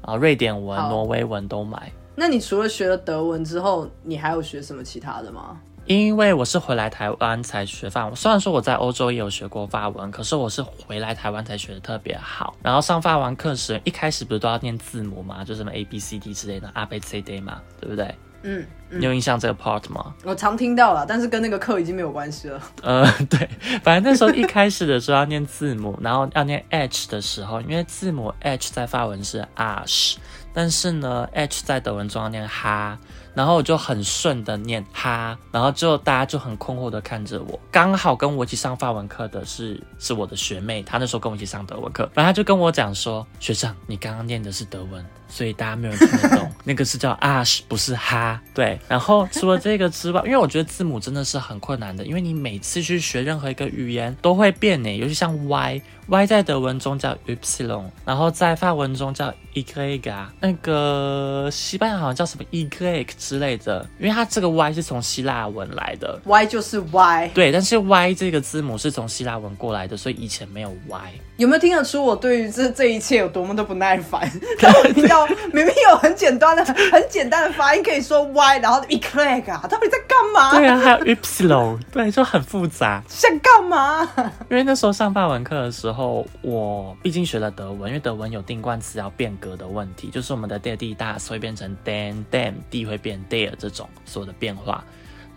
[0.00, 1.92] 啊、瑞典文、挪威文都买。
[2.20, 5.58] 那你除了学了德文之后，你还有学什么其他的吗？
[5.86, 12.54] 因为我是回来台湾才学法文，虽然说我在欧洲也有学过法文，可是我是回来台湾才学的特别好。
[12.62, 15.42] 然后上法文课时，一开始不是都要念字母吗？
[15.42, 18.14] 就什么 A B C D 之类的，A B C D 嘛，对不对？
[18.42, 18.66] 嗯。
[18.90, 20.14] 你有印象这个 part 吗？
[20.24, 22.60] 我常听到了，但是跟那个课已经没有关系了。
[22.82, 23.48] 呃， 对，
[23.82, 30.16] 反正那时候一开始的时候要念字母，然后要念 h 的时候，因为字母 h 在法文是 ash，
[30.52, 32.98] 但是呢 h 在德文中要念哈。
[33.32, 37.58] 然后我就很顺的念哈，然后之后大家就很困惑的看着我。
[37.70, 48.79] 刚好跟我一起上法文课的是是我的学妹，她那时候跟我一起上德文课，然后她就跟我讲说：“学长，你刚刚念的是德文，所以大家没有人听得懂， 那个是叫 ash，不是哈。”对。
[48.88, 67.78] 然后除了这个之外，因为我觉得字母真的是很困难的，因为你每次去学任何一个语言都会变呢，尤其像 y，y 在德文中叫 ypsilon，然后在法文中叫 e g g a 那个西班牙好像叫什么 e g 之类的，因为它这个 Y 是从希腊文来的，Y 就是 Y，对，但是
[67.78, 71.12] Y 这个字母是从希腊文过来的，所以以前没有 Y。
[71.40, 74.30] 有没有听得出我对于这这一切有多么的不耐烦？
[74.84, 80.50] 我听到明明有很简单的、很简单的发音可以说 Y，然后 e g 啊，到底在干嘛？
[80.50, 83.02] 对啊，还有 ypsilon，对，就很复杂。
[83.08, 84.06] 想干嘛？
[84.50, 93.20] 因为那时候上法文课的时候，我毕竟学了德文，因为德文有定冠词要变格的问题，就是我们的 d d d 会变成 dan dam d 会变。
[93.30, 94.82] there 这种所有的变化，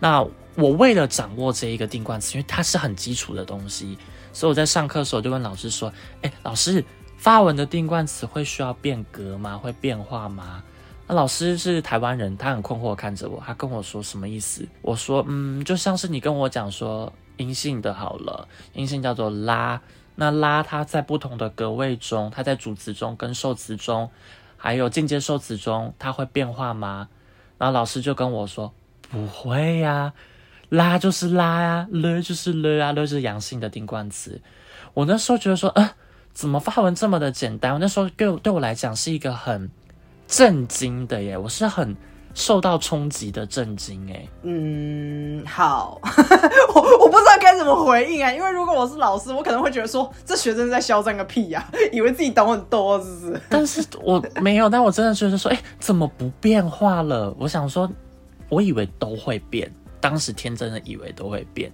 [0.00, 0.20] 那
[0.56, 3.96] 我为了掌握这一个定冠词，因为它是很基础的东西，
[4.34, 6.84] 所以我在上课的时候就问老师说：“哎，老师，
[7.16, 9.56] 发文的定冠词会需要变格吗？
[9.56, 10.62] 会变化吗？”
[11.06, 14.66] 那老师是台湾人，他很困惑看着我，他跟我说什么意思？
[14.82, 19.80] 我说：“嗯，就像是你跟我讲说阴性的好了，阴性叫做拉，
[20.14, 24.10] 那拉它在不同的格位中，它在主词中跟受词中，
[24.56, 27.08] 还有间接受词中，它会变化吗？”
[27.56, 28.72] 然后老师就跟我说
[29.10, 30.12] ：“不会呀，
[30.74, 34.40] 拉就是拉呀，了就是了啊，了是阳性的定冠词。”
[34.94, 35.90] 我那时候觉得说：“呃，
[36.32, 39.70] 怎么发文这么的简单？”我那时候对对我来讲是一个很
[40.26, 41.96] 震惊的耶，我是很
[42.34, 44.26] 受到冲击的震惊哎。
[44.42, 46.00] 嗯，好，
[46.74, 57.88] 我我不知道该怎么回应啊，因为如果我是老师，我可能会觉得说：“这学生在嚣张个屁呀， 以为自己懂很多是不是？”但是我没有，但我真的觉得说：“哎，怎么不变化了？”我想说，
[58.48, 59.70] 我以为都会变，
[60.04, 61.72] 当时天真的以为都会变，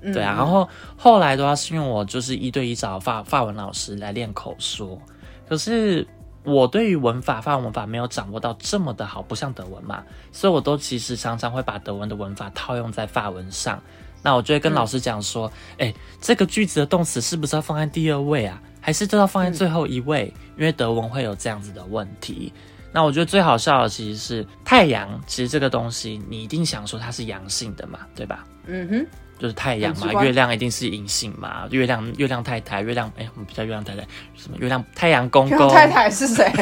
[0.00, 0.34] 对啊。
[0.34, 4.98] 然后后来的话，是因为我就是一对一找法法文老师来练口说，
[5.46, 6.06] 可是。
[6.42, 13.78] 我对于文法、法文文法没有掌握到这么的好，不像德文嘛，所以我都其实常常会把德文的文法套用在法文上。
[14.22, 18.58] 那我就会跟老师讲说，哎，这个句子的动词是不是要放在第二位啊？
[18.80, 20.32] 还是就要放在最后一位？
[20.56, 22.50] 因为德文会有这样子的问题。
[22.92, 28.44] 那我觉得最好笑的其实是太阳，其实这个东西你一定想说它是阳性的嘛，对吧？
[28.66, 29.06] 嗯哼。
[29.40, 31.66] 就是太阳嘛，月亮一定是阴性嘛。
[31.70, 34.02] 月亮，月亮太太，月亮，哎，我们不叫月亮太太，
[34.36, 35.68] 什么月亮太阳公公？
[35.70, 36.52] 太太是谁？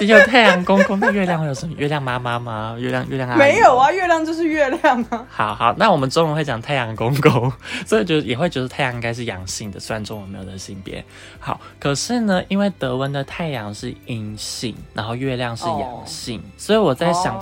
[0.00, 1.74] 你有太阳公公，那月亮会有什么？
[1.78, 2.76] 月亮妈妈吗？
[2.78, 5.24] 月亮，月亮啊没有啊，月亮就是月亮啊。
[5.30, 7.52] 好好，那我们中文会讲太阳公公，
[7.86, 11.04] 所以就也会觉得太阳应该是阳性的，虽然中文没有的性别。
[11.38, 17.38] 好，可是呢，因为德文的太阳是阴性，然后月亮是阳性，所以我在想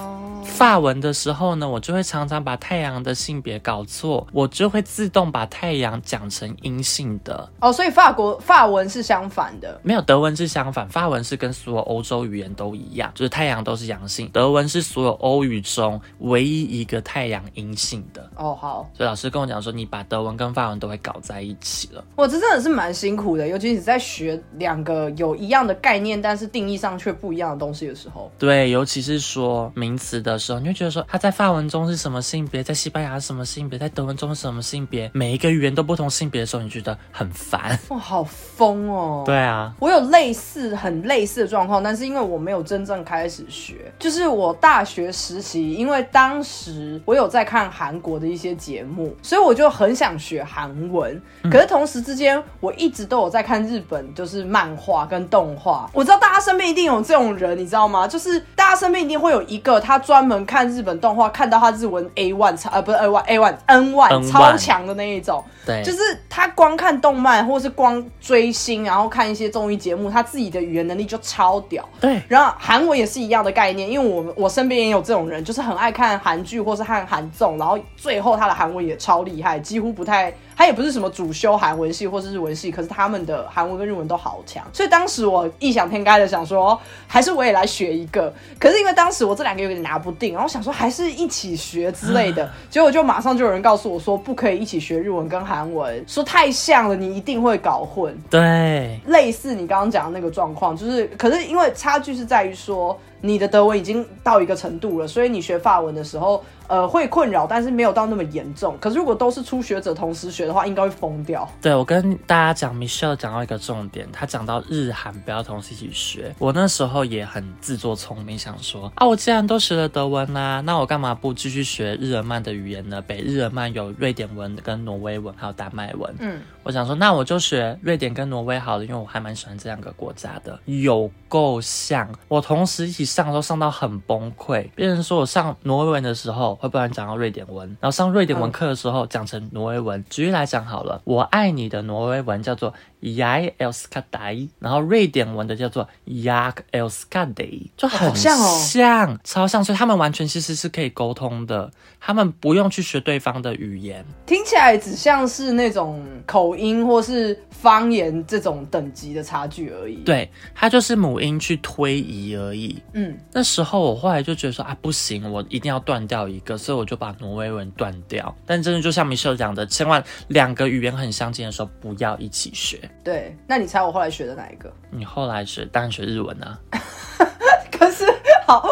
[0.51, 7.49] 法文的时候呢，我就会常常把太阳的性别搞错，我就会自动把太阳讲成阴性的。
[7.61, 14.29] 哦，所以法国法文是相反的，没有德文是相反，法文是跟所有欧洲语言都一样，就是太阳都是阳性。
[14.35, 18.29] 德文是所有欧语中唯一一个太阳阴性的。
[18.37, 18.91] 哦，好。
[18.93, 22.05] 所以老师跟我讲说，你把德文跟法文都会搞在一起了。
[22.17, 28.31] 哇，这真的是蛮辛苦的，尤其是在学两个有一样的概念，但是定义上却不一样的东西的时候。
[28.39, 37.79] 对，尤其是说名词的时候，你会觉得说他在法文中是什么性别，在西班牙是什么性别，在德文中是什么性别，每一个语言都不同性别的时候，你觉得很烦。
[37.91, 39.23] 哇，好疯哦。
[39.27, 51.21] 对啊，我有类似很类似的状况，但是因为我没有真正开始学，就是我大学实习，因为当时我有在看韩国的一些节目，所以我就很想学韩文。
[51.51, 55.91] 可是同时之间，我一直都有在看日本，就是漫画跟动画。
[55.93, 58.07] 我知道大家身边一定有这种人，你知道吗？
[58.09, 65.45] 就是大家身边一定会有一个，他专门看日本动画，看到他日文 A one 超呃不是 A one A one N one 超强的那一种。
[65.67, 71.87] 对，就是他光看动漫或是光追星，然后看一些综艺节目，他自己的语言能力就超屌。
[72.01, 80.33] 对，然后韩文也是一样的概念，因为我们我身边也有这种人，就是很爱看韩剧或是看韩综，然后最后他的韩文也超厉害，几乎不太。
[80.57, 88.33] 他也不是什么主修韩文系或是日文系，可是他们的韩文跟日文都好强，所以当时我异想天开的想说，还是我也来学一个。
[88.59, 98.17] 可是因为当时我这两个有点拿不定，然后想说还是一起学之类的，结果就马上就有人告诉我说，不可以一起学日文跟韩文，说太像了，你一定会搞混。
[98.29, 102.99] 对，类似你刚刚讲的那个状况，就是可是因为差距是在于说。
[103.23, 106.43] 你的德文已经到一个程度了，所以你学法文的时候。
[106.71, 108.79] 呃，会困扰，但是没有到那么严重。
[108.81, 111.47] 可是如果都是初学者同时学的话，应该会疯掉。
[111.61, 116.33] 对，我跟大家讲，Michelle 讲到一个重点，他讲到日韩不要同时一起学。
[116.39, 123.03] 我那时候也很自作聪明，想说啊，我既然都学了德文啦，那我干嘛不继续学日耳曼的语言呢？
[123.03, 126.15] 北日耳曼有瑞典文、跟挪威文，还有丹麦文。
[126.21, 132.09] 嗯，我想说，那我就学瑞典跟挪威好了，因为我还蛮喜欢这两个国家的，有够像。
[132.29, 134.71] 我同时一起上都上到很崩溃。
[134.77, 136.60] 别人说我上挪威文的时候。
[136.61, 140.05] 会不然讲到瑞典文，然后上瑞典文课的时候讲成挪威文。
[140.09, 142.73] 举例来讲好了，我爱你的挪威文叫做。
[143.01, 159.97] Jag älskar dig，然后瑞典文的叫做 Jag älskar dig，就很像哦，像超像，所以他们完全其实是可以沟通的，他们不用去学对方的语言，听起来只像是那种口音或是方言这种等级的差距而已。
[160.05, 162.83] 对，它就是母音去推移而已。
[162.93, 168.35] 嗯，那时候我后来就觉得说啊，不行，我一定要断掉一个，所以我就把挪威文断掉。
[168.45, 172.90] 但真的就像米秀讲的，千万两个语言很相近的时候，不要一起学。
[173.03, 174.73] 对，那你猜我后来学的哪一个？
[174.91, 176.59] 你后来学当然学日文啊。
[177.71, 178.05] 可是
[178.47, 178.69] 好，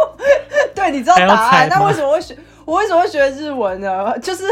[0.75, 2.37] 对，你知道答案，那为什么会学？
[2.67, 4.19] 我为什么会学日文呢？
[4.19, 4.45] 就是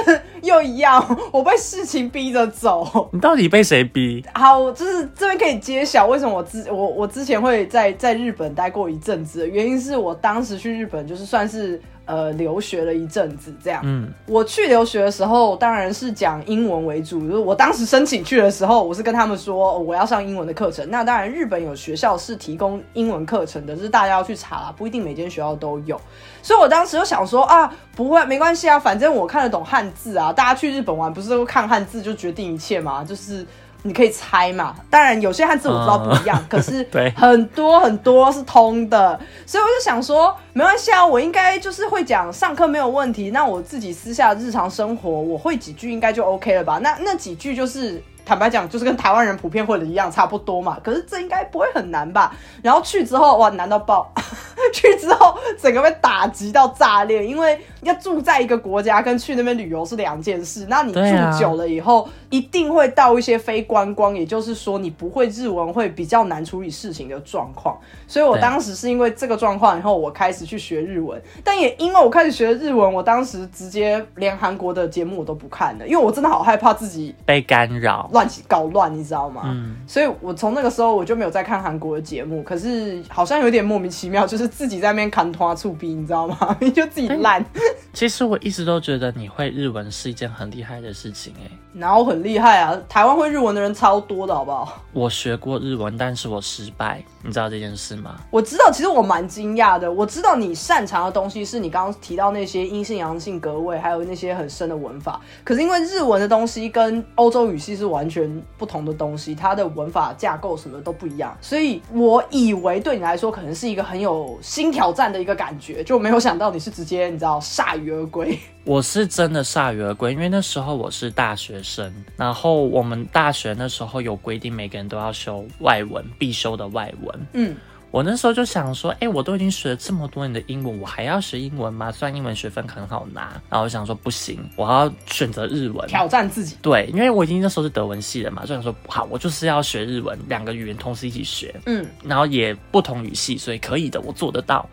[0.42, 3.10] 又一样，我被事情逼着走。
[3.12, 4.24] 你到底被谁逼？
[4.32, 11.80] 好，就是这边可以揭晓为什么我之我我之前会在在日本待过一阵子，原因是我当时去日本就是算是。
[12.06, 13.82] 呃，留学了一阵子，这样。
[13.84, 17.20] 嗯，我去留学的时候，当然是讲英文为主。
[17.28, 20.88] 就是我当时申请去的时候，我是跟他们说我要上英文的课程。
[20.88, 26.00] 那当然，日本有学校是提供英文课程的，就是大家要去查啦，不一定每间学校都有。
[26.42, 30.32] 所以我当时就想说啊，不会，没关系啊，反正我看得懂汉字啊。
[30.32, 33.04] 大家去日本玩，不是都看汉字就决定一切吗？
[33.04, 33.44] 就是。
[33.86, 46.78] 你可以猜嘛，当然有些汉字我知道不一样，可是 很多很多是通的，所以我就想说，没关系啊，我应该就是会讲，上课没有问题，那我自己私下日常生活我会几句应该就 OK 了吧？
[46.82, 48.02] 那那几句就是。
[48.28, 50.76] 坦白讲，就是跟台湾人普遍会的一样，差不多嘛。
[50.82, 52.34] 可是这应该不会很难吧？
[52.60, 54.12] 然后去之后，哇，难到爆！
[54.74, 57.56] 去之后，整个被打击到炸裂，因为
[57.86, 60.66] 要住在一个国家跟去那边旅游是两件事。
[60.68, 61.00] 那你住
[61.38, 67.76] 久了以后，一定会到一些非观光，也就是说，你不会日文会比较难处理事情的状况。
[68.06, 71.20] 所以我当时是因为这个状况，然后我开始去学日文。
[71.42, 78.08] 但也因为我开始学日文，我当时直接连韩国的节目我都不看了，因为我真的好害怕自己被干扰。
[78.12, 79.42] 乱搞乱，你知道吗？
[79.46, 82.42] 嗯，所以我从那个时候我就没有再看韩国的节目。
[82.42, 86.56] 可是好像有点莫名其妙，就是自己在那边看拖醋逼，你知道吗？
[86.60, 87.44] 你 就自己烂。
[87.92, 92.76] 其实我一直都觉得你会日文是一件很厉害的事情，哎，然后很厉害啊！
[92.88, 94.82] 台湾会日文的人超多的，好不好？
[94.92, 98.16] 我学过日文，但是我失败，你知道这件事吗？
[98.30, 99.90] 我知道，其实我蛮惊讶的。
[99.90, 105.20] 我知道你擅长的东西是你刚刚提到那些阴性、阳性、格位，还有那些很深的文法。
[105.44, 108.26] 可是因为日文的东西跟欧洲语系是完全。
[108.58, 118.38] 不同的东西，它的文法架构什么都不一样，所以我以为对你来说可能是一个很有新挑战的一个感觉，就没有想到你是直接你知道铩羽而归。
[118.64, 127.26] 我是真的铩羽而归，因为那时候我是大学生，然后我们大学那时候有规定，每个人都要修外文，必修的外文。
[127.32, 127.56] 嗯。
[127.92, 131.90] 我那时候就想说，哎，我都已经学了这么多年的英文，我还要学英文吗？
[131.90, 136.56] 虽然英文学分很好拿，然后我想说不行，我要选择日文，挑战自己。
[136.60, 144.68] 对，因为我已经那时候是德文系的嘛，就想说好，我就是要学日文，两个语言同时一起学，嗯，然后也不同语系，所以可以的，我做得到。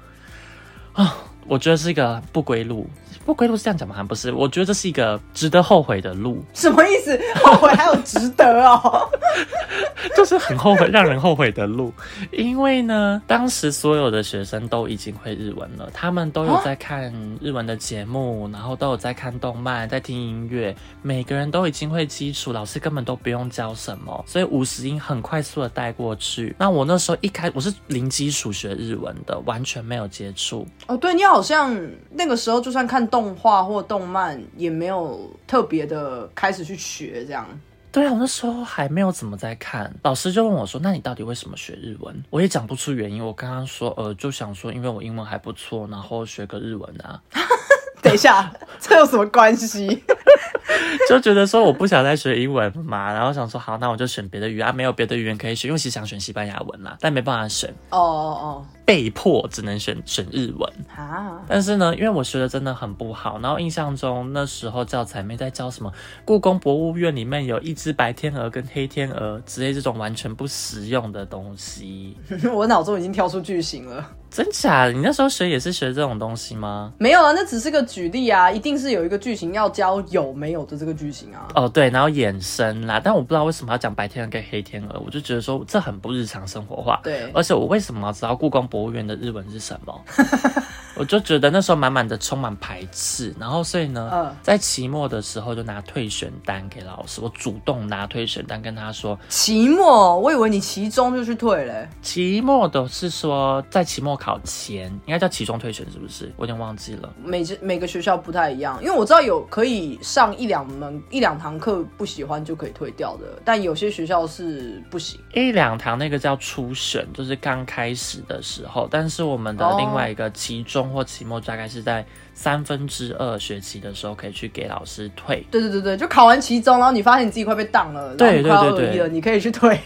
[0.92, 1.16] 啊，
[1.48, 2.88] 我觉得是一个不归路。
[3.26, 3.96] 不归路是这样讲吗？
[3.96, 6.44] 还不是，我觉得这是一个值得后悔的路。
[6.54, 7.18] 什么意思？
[7.44, 9.10] 后悔还有值得哦？
[10.16, 11.94] 就是很后悔，让人后悔的路。
[12.32, 26.54] 因为呢，当时所有的学生都已经会日文了，他们都有在看日文的节目，然后都有在看动漫，在听音乐，每个人都已经会基础，老师根本都不用教什么，所以五十音很快速的带过去。
[26.60, 30.68] 那我那时候一开，我是零基础学日文的，完全没有接触。
[30.88, 31.74] 哦，对你好像
[32.12, 33.08] 那个时候就算看。
[33.14, 37.48] 动画或动漫也没有特别的开始去学这样。
[37.92, 39.94] 对啊，我那时候还没有怎么在看。
[40.02, 43.24] 老师就问我说：“那你到底为什么学日文？”我也讲不出原因。
[43.24, 47.22] 我刚刚说：“呃，就想说，因为我英文还不错，然后学个日文啊。
[48.02, 48.52] ”等一下，
[48.82, 50.04] 这有什么关系？
[51.08, 57.70] 就觉得说我不想再学英文嘛，然后想说好，那我就选别的语言，没有别的语言可以选，因为其实想选西班牙文啦，但没办法选。
[57.92, 58.66] 哦哦哦。
[58.86, 61.42] 被迫只能选选日文啊！
[61.48, 65.92] 但是呢，因为我学的真的很不好，然后印象中那时候教材没在教什么，
[66.26, 72.18] 故宫博物院里面有一只白天鹅跟黑天鹅之类这种完全不实用的东西。
[72.54, 74.06] 我脑中已经跳出句型了。
[74.30, 74.90] 真假？
[74.90, 76.92] 你那时候学也是学这种东西吗？
[76.98, 81.48] 没有啊，那只是个举例啊，一定是有一个句型要教有没有的这个句型啊。
[81.54, 87.00] 哦，对，然后衍生啦，但我不知道为什么要讲白天鹅跟黑天鹅，我就觉得说这很不日常生活化。
[87.04, 90.04] 对，而且我为什么要知道故宫博物院的日文是什么？
[90.96, 99.18] 我就觉得那时候满满的充满排斥，然后所以呢，在期末的时候就拿退选单给老师，我主动拿退选单跟他说。
[99.28, 101.90] 期末，我以为你期中就去退嘞。
[102.04, 106.32] 期末的是说在期末考前，应该叫期中退选是不是？
[106.38, 107.12] 我有点忘记了。
[107.24, 115.20] 每每个学校不太一样，因为我知道有可以上一两门一两堂课不喜欢就可以退掉的，但有些学校是不行。
[115.34, 120.84] 一两堂那个叫初选，就是刚开始的时候，但是我们的另外一个期中。
[120.94, 125.46] 或期末大概是在三分之二学期的时候，可以去给老师退。
[125.50, 129.80] 对对对对，就考完期中，然后你发现你自己快被挡了，对对对对，了，你可以去退。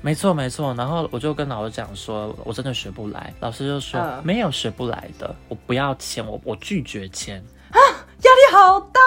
[0.00, 3.30] 没错没错，然后我就跟老师讲说，我真的学不来。
[3.40, 7.36] 老师就说没有学不来的，我不要签，我我拒绝签
[7.70, 9.00] 啊，压力好大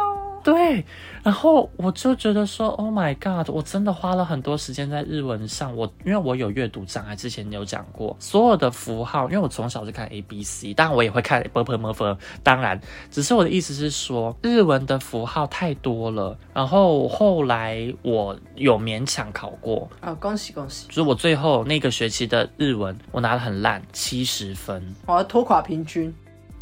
[0.00, 0.11] 哦。
[0.42, 0.84] 对。
[1.22, 3.48] 然后我就觉得说，Oh my God！
[3.48, 5.74] 我真的花了很多时间在日文上。
[5.76, 12.18] 我因为我有阅读障碍，之前有讲过，所有的符号，因为我从小就看 A B C，当然我也会看 b p m f。
[12.42, 12.80] 当然，
[13.10, 16.36] 只是我的意思是说，日文的符号太多了。
[16.52, 20.88] 然后后来我有勉强考过啊，恭喜恭喜！
[20.88, 26.12] 就是我最后那个学期的日文，我拿的很烂，七十分，我要拖垮平均。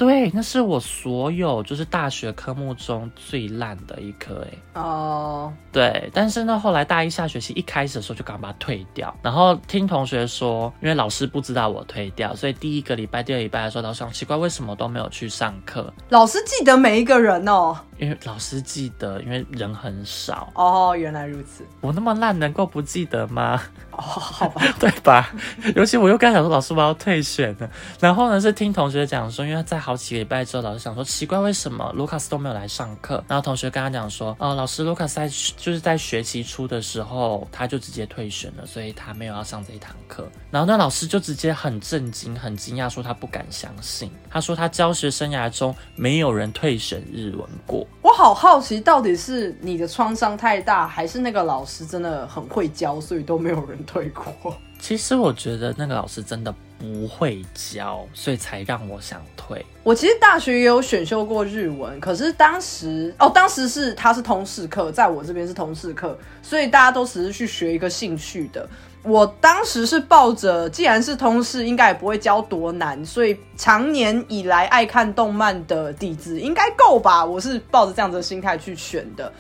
[0.01, 4.81] 对，那是我所有就是大学科目中最烂的一科，哎。
[4.81, 5.53] 哦。
[5.71, 15.93] 对，但是呢，后来大一下学期一开始的时候就赶快把它退掉，然后听同学说，因为老师不知道我退掉，所以第一个礼拜、第二礼拜的时候，老师奇怪为什么都没有去上课。
[16.09, 17.77] 老师记得每一个人哦。
[18.01, 20.51] 因为老师记得，因为人很少。
[20.55, 21.65] 哦，原来如此。
[21.83, 23.61] 我那么烂，能够不记得吗？
[23.91, 24.63] 哦，好吧。
[24.81, 25.31] 对吧？
[25.77, 27.71] 尤其我又刚想说，老师我要退选了。
[28.01, 33.23] 然后呢，是听同学讲说，因为在好几个礼拜之后，老师想说奇怪，为什么卢卡斯都没有来上课？
[33.29, 40.27] 然后同学跟他讲说，哦，老师卢卡斯在就是在学期初的时候，他就直接退选了，所以他没有要上这一堂课。
[40.51, 44.11] 然后那老师就直接很震惊、很惊讶，说他不敢相信。
[44.31, 47.87] 他说他教学生涯中没有人退选日文过。
[48.03, 54.57] 我好好奇，到底是你的创伤太大，还是那个老师真的很会教，所以都没有人退过？
[54.79, 59.65] 其实我觉得那个老师真的不会教，所以才让我想退。
[59.83, 68.67] 我其实大学也有选修过日文，可是当时哦，当时是他是通识课，在我这边是通识课，所以大家都只是去学一个兴趣的。
[69.03, 77.25] 我当时是抱着，既然是通识，应该也不会教多难，所以常年以来爱看动漫的底子应该够吧。
[77.25, 79.33] 我是抱着这样子的心态去选的。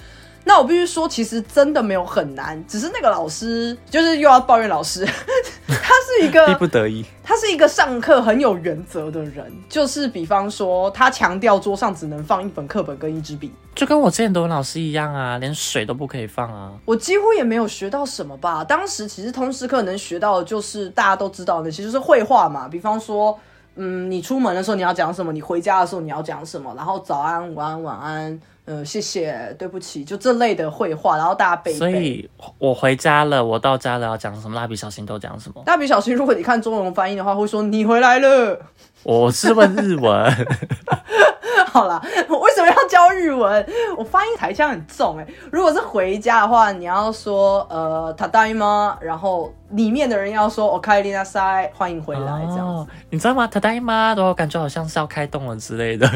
[0.44, 5.04] 那我必须说，其实真的没有很难，只是那个老师就是又要抱怨老师，
[5.68, 16.72] 他是一个逼不得已，他是一个上课很有原则的人，就是比方说他强调桌上只能放一本课本跟一支笔，就跟我之前的文老师一样啊，连水都不可以放啊。
[16.84, 23.38] 我几乎也没有学到什么吧，当时其实通识课能学到的就是大家都知道的，其实是绘画嘛，比方说，
[23.76, 28.40] 嗯，你出门的时候你要讲什么，你回家的时候你要讲什么，然后早安、午安、晚安。
[28.70, 31.72] 呃，谢谢，对不起，就这类的绘画，然后大家背。
[31.72, 34.54] 所以我回家了，我到家了，要讲什么？
[34.54, 35.60] 蜡笔小新都讲什么？
[35.66, 38.60] 蜡笔小新，如果你看中文翻译的话，会说你回来了。
[39.02, 40.30] 我是问日文。
[41.66, 43.64] 好了，为什么要教日文？
[43.96, 45.26] 我发音台腔很重哎。
[45.52, 48.98] 如果是回家的话，你要说呃他答应吗？
[49.00, 52.92] 然后里面的人要说 OK 丽娜塞，欢迎回来这样子。
[53.10, 53.46] 你知道吗？
[53.46, 54.16] 他答应吗？
[54.18, 56.10] 我感觉好像是要开动了之类的。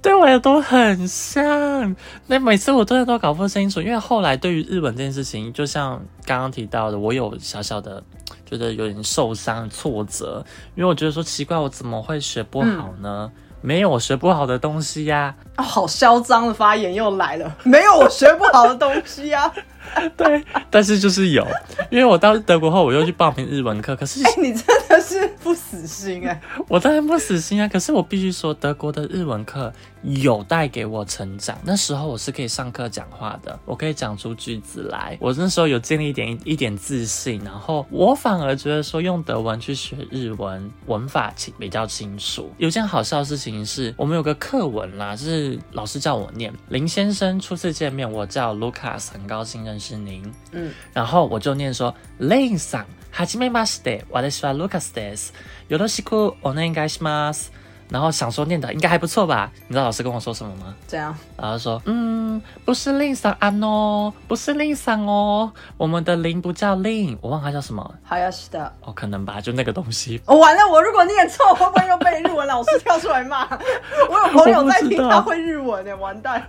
[0.00, 1.94] 对我也都很像。
[2.26, 8.02] 那每次我都都搞不清楚，因为后来对于日本这件事情，就像刚刚提到的，我有小小的
[8.50, 10.44] 觉得有点受伤、挫折，
[10.74, 13.30] 因为我觉得说奇怪，我怎么会学不好呢？
[13.62, 15.34] 没有我学不好的东西呀！
[15.54, 19.52] 啊，好嚣张的发言又来了，没有我学不好的东西呀！
[20.16, 21.46] 对，但是就是有，
[21.90, 23.94] 因为我到德国后，我又去报名日文课。
[23.94, 26.40] 可是，哎，你真的是不死心哎！
[26.68, 27.68] 我当然不死心啊！
[27.68, 29.70] 可是我必须说，德国的日文课
[30.03, 31.57] 有带给我成长。
[31.63, 35.17] 那时候我是可以上课讲话的，我可以讲出句子来。
[35.19, 42.51] 我那时候有建立一点一点自信，然后我反而觉得说，用德文去学日文，文法清比较清楚。
[42.57, 50.31] 有件好笑的事情是，我们有个课文啦，是老师叫我念林先生初次见面，我叫 Lucas，很高兴认识您。
[50.51, 55.33] 嗯，然后我就念说林さん、はじめまして、私は Lucas です。
[55.69, 57.51] よろしくお願いします。
[57.90, 59.50] 然后想说念的应该还不错吧？
[59.66, 60.74] 你知道老师跟我说什么吗？
[60.86, 67.94] 这样，老师说，嗯，不是令上安哦，不是令上哦，我们的令不叫令，我忘他叫什么。
[68.04, 70.20] 好要是的，哦，可能吧，就那个东西。
[70.26, 73.46] 哦，完了，我如果念错，会不会又被日文老师跳出来骂？
[74.08, 76.46] 我有朋友在听，他会日文诶，完蛋。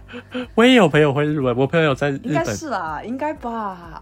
[0.55, 2.31] 我也有朋友会日文，我朋友在日本。
[2.31, 4.01] 应该是啦，应该吧。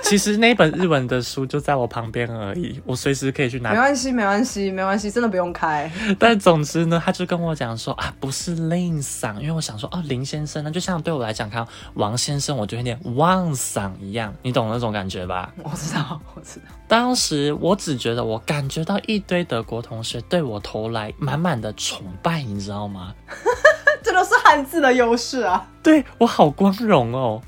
[0.10, 3.70] 其实那本日文的书就在我旁边而已，我随时可以去拿。
[3.70, 5.90] 没关系，没关系，没关系，真的不用开。
[6.18, 15.52] 但总之呢，他就跟我讲说啊，不是林桑，因为我想说哦，林先生呢，就像对我来讲，看王先生，我就有点汪桑一样，你懂那种感觉吧？
[15.62, 16.66] 我知道，我知道。
[16.88, 23.14] 当时我只觉得我感觉到一堆德国同学对我投来满满的崇拜，你知道吗？
[24.02, 25.68] 这都是汉字的优势啊！
[25.82, 27.40] 对我好光荣哦。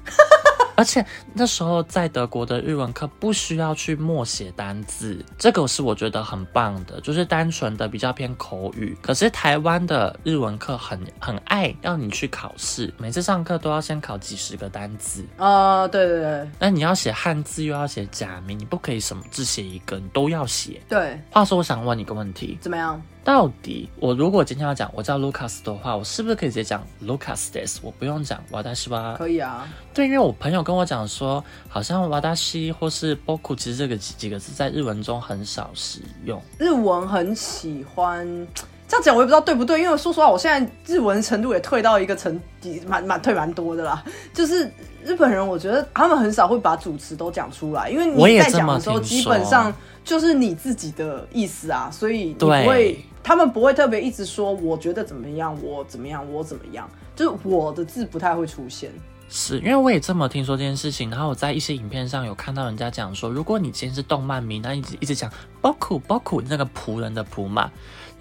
[0.77, 1.05] 而且
[1.35, 8.97] 那时候在德国的日文课不需要去默写单字，这个是我觉得很棒的，就是单纯的比较偏口语。
[9.03, 15.25] 可是台湾的日文课很很爱要你去考试，每次上课都要先考几十个单字。
[15.37, 16.49] 啊，对对对。
[16.59, 20.81] 那你要写汉字又要写假名，你不可以什么字写一个，你都要写。
[20.89, 21.20] 对。
[21.31, 23.01] 话说，我想问你个问题，怎么样？
[23.25, 27.79] 到底我如果今天要讲我叫 Lucas 的话，我是不是可以直接讲 Lucas this？
[27.81, 29.14] 我不用讲瓦达西吧？
[29.16, 29.68] 可以啊。
[29.95, 36.43] 对，因为我朋友跟我讲说，好像瓦达西或是 Boku，其实这个几个字在日文中很少使用。
[36.59, 38.27] 日文很喜欢
[38.89, 39.81] 这样讲，我也不知道对不对。
[39.81, 42.41] 因为说实话，我现在日文程度也退到一个层，
[42.89, 44.03] 蛮蛮退蛮多的啦。
[44.35, 44.68] 就是
[45.05, 49.73] 日本人，我觉得他们很少会把主词都讲出来，因为你在讲的时候，基本上
[50.05, 52.99] 就是你自己的意思啊，所以你不会。
[53.23, 58.91] 他们不会特别一直说，我觉得怎么样，我怎么样，我怎么样，就是我的字不太会出现。
[59.35, 67.70] 是因为我也这么听说这件事情，然后我在一些影片上有看到人家讲说，如果你今天是动漫迷，那一直一直讲包括包括那个仆人的仆嘛，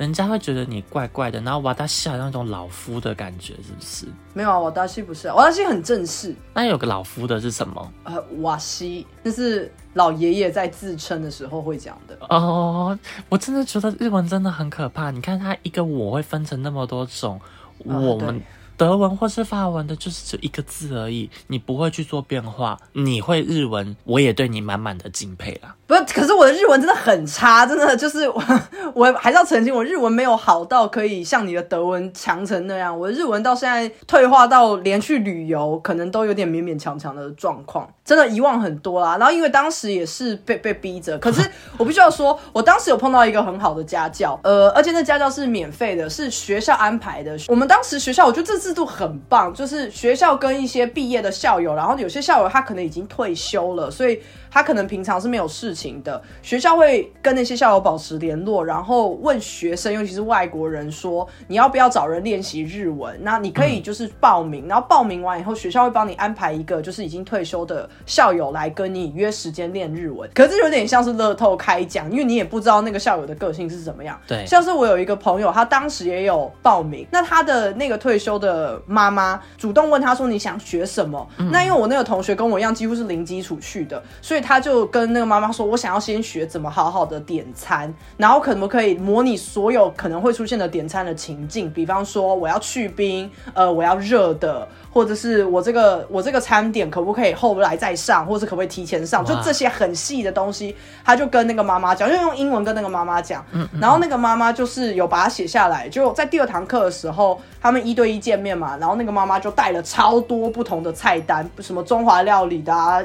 [0.02, 4.08] 人家会觉得你怪怪的，然后瓦达西好像那种老夫的感觉，是不是？
[4.34, 6.36] 没有啊，瓦达西不是，啊瓦达西很正式。
[6.56, 7.94] 那有个老夫的是什么？
[8.06, 12.18] 呃，瓦西，那是老爷爷在自称的时候会讲的。
[12.30, 12.98] 哦，
[13.30, 15.12] 我真的觉得日文真的很可怕。
[15.12, 17.40] 你看他一个我会分成那么多种，
[17.86, 18.42] 我们。
[18.82, 22.76] 德文或是法文的，就是只一个字而已，你不会去做变化。
[22.94, 25.76] 你会日文，我也对你满满的敬佩啦。
[25.86, 28.42] 不，可是我的日文真的很差，真的就是我，
[28.96, 32.98] 我还是要澄清，我日文没有好到可以像你的德文强成那样。
[32.98, 39.16] 我的日文到现在退化到连去旅游可能都有点勉勉强强的状况，真的遗忘很多啦。
[39.18, 47.38] 然后因为当时也是被被逼着，可是我必须要说，我当时有碰到一个很好的家教，呃，而且那家教是免费的，是学校安排的。
[47.48, 48.71] 我们当时学校，我觉得这次。
[48.72, 54.18] 制度很棒，就是学校跟一些毕业的校友，然后有些校友他可能已经退休了，所以。
[54.52, 63.18] 他可能平常是没有事情的，学校会跟那些校友保持联络，然后问学生，尤其是外国人说你要不要找人练习日文？
[63.24, 70.30] 那你可以就是报名，然后报名完以后，学校会帮你安排一个就是已经退休的校友来跟你约时间练日文。
[70.34, 74.20] 可是有点像是乐透开奖，因为你也不知道那个校友的个性是怎么样。
[74.28, 81.26] 对，像是我有一个朋友，他当时也有报名，那他的那个退休的妈妈主动问他说你想学什么？
[81.52, 84.41] 那因为我那个同学跟我一样几乎是零基础去的，所以。
[84.42, 91.72] 他就跟那个妈妈说：“我想要先学怎么好好的点餐，然后可不可以模拟所有可能会出现的点餐的情境？
[91.72, 99.24] 比方说，我要去冰，呃，我要热的。”或者是我这个我这个餐点可不可以后来再上，或者可不可以提前上？
[99.26, 100.76] 就这些很细的东西，
[101.06, 103.46] 他就跟那个妈妈讲，就用英文跟那个妈妈讲。
[103.54, 105.88] 嗯，然后那个妈妈就是有把它写下来。
[105.88, 113.02] 就在第二堂课的时候，他们一对一见面嘛，然后那个妈妈就带了超多不同的菜单，什么中华料理的、啊、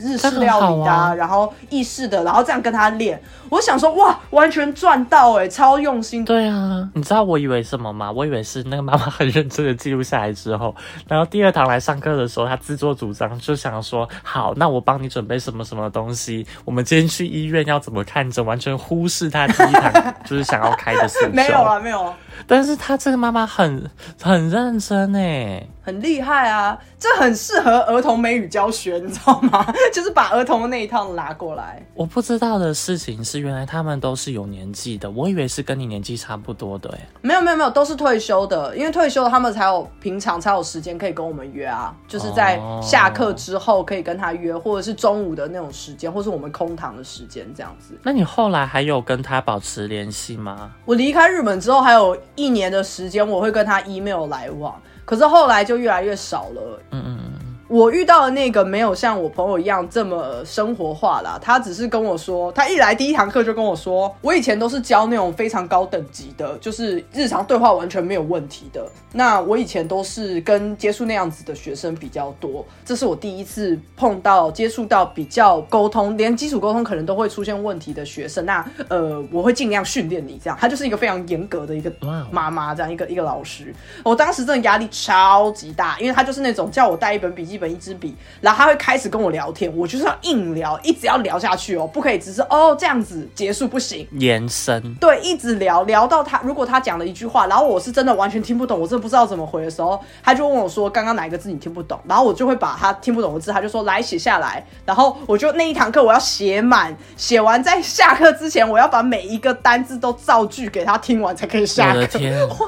[0.00, 3.22] 日式料理的啊，然后意式的，然后这样跟他练。
[3.48, 6.24] 我想说，哇，完全赚到哎，超用心。
[6.24, 8.10] 对啊，你知道我以为什么吗？
[8.10, 10.74] 我以为是那个妈妈很认真的记录下来之后，
[11.06, 11.27] 然后。
[11.30, 16.46] 第二堂来上课的时候，他自作主张就想说：“好，那我帮你准备什么什么东西。
[16.64, 18.44] 我们今天去医院要怎么看诊？
[18.44, 21.34] 完全忽视他第一堂 就是想要开的事情。
[21.34, 22.14] 没有啊，没有。
[22.46, 23.90] 但是他这个妈妈很
[24.22, 25.66] 很认真哎。
[25.88, 29.64] 很厉害啊，这很适合儿童美语教学，你知道吗？
[29.90, 31.82] 就是把儿童的那一套拿过来。
[31.94, 47.98] 我不知道的事情是，原来他们都是有年纪的，我以为是跟你年纪差不多的，哎，没有没有没有，都是退休的，因为退休他们才有平常才有时间可以跟我们约啊，就是在下课之后可以跟他约，或者是中午的那种时间，或是我们空堂的时间这样子。
[48.02, 50.70] 那你后来还有跟他保持联系吗？
[50.84, 54.78] 我离开日本之后，还有一年的时间，我会跟他 email 来往。
[55.08, 56.78] 可是后来就越来越少了。
[56.90, 57.37] 嗯嗯嗯。
[57.68, 68.90] 我遇到的那个没有像我朋友一样这么生活化啦，他只是跟我说，他一来第一堂课就跟我说，我以前都是教那种非常高等级的，就是日常对话完全没有问题的。
[69.12, 78.46] 那我以前都是跟接触那样子的学生比较多，这是我第一次碰到接触到比较沟通，连基础沟通可能都会出现问题的学生。
[78.46, 80.56] 那呃，我会尽量训练你这样。
[80.58, 81.92] 他就是一个非常严格的一个
[82.30, 83.74] 妈妈，这样一个一个老师。
[84.02, 87.57] 我当时真的压力超级大，因为他就是那种叫我带一本笔记。
[87.58, 94.94] 本一支笔，然后他会开始跟我聊天，我就是要硬聊，一直要聊下去哦，不可以只是哦这样子结束不行，延伸。
[94.94, 112.18] 对，一直聊聊到他，如果他讲了一句话，然后我是真的完全听不懂，我真的不知道怎么回的时候，他就问我说刚刚哪一个字你听不懂，然后我就会把他听不懂的字，他就说来写下来，然后我就那一堂课我要写满，写完在下课之前我要把每一个单字都造句给他听完才可以下课，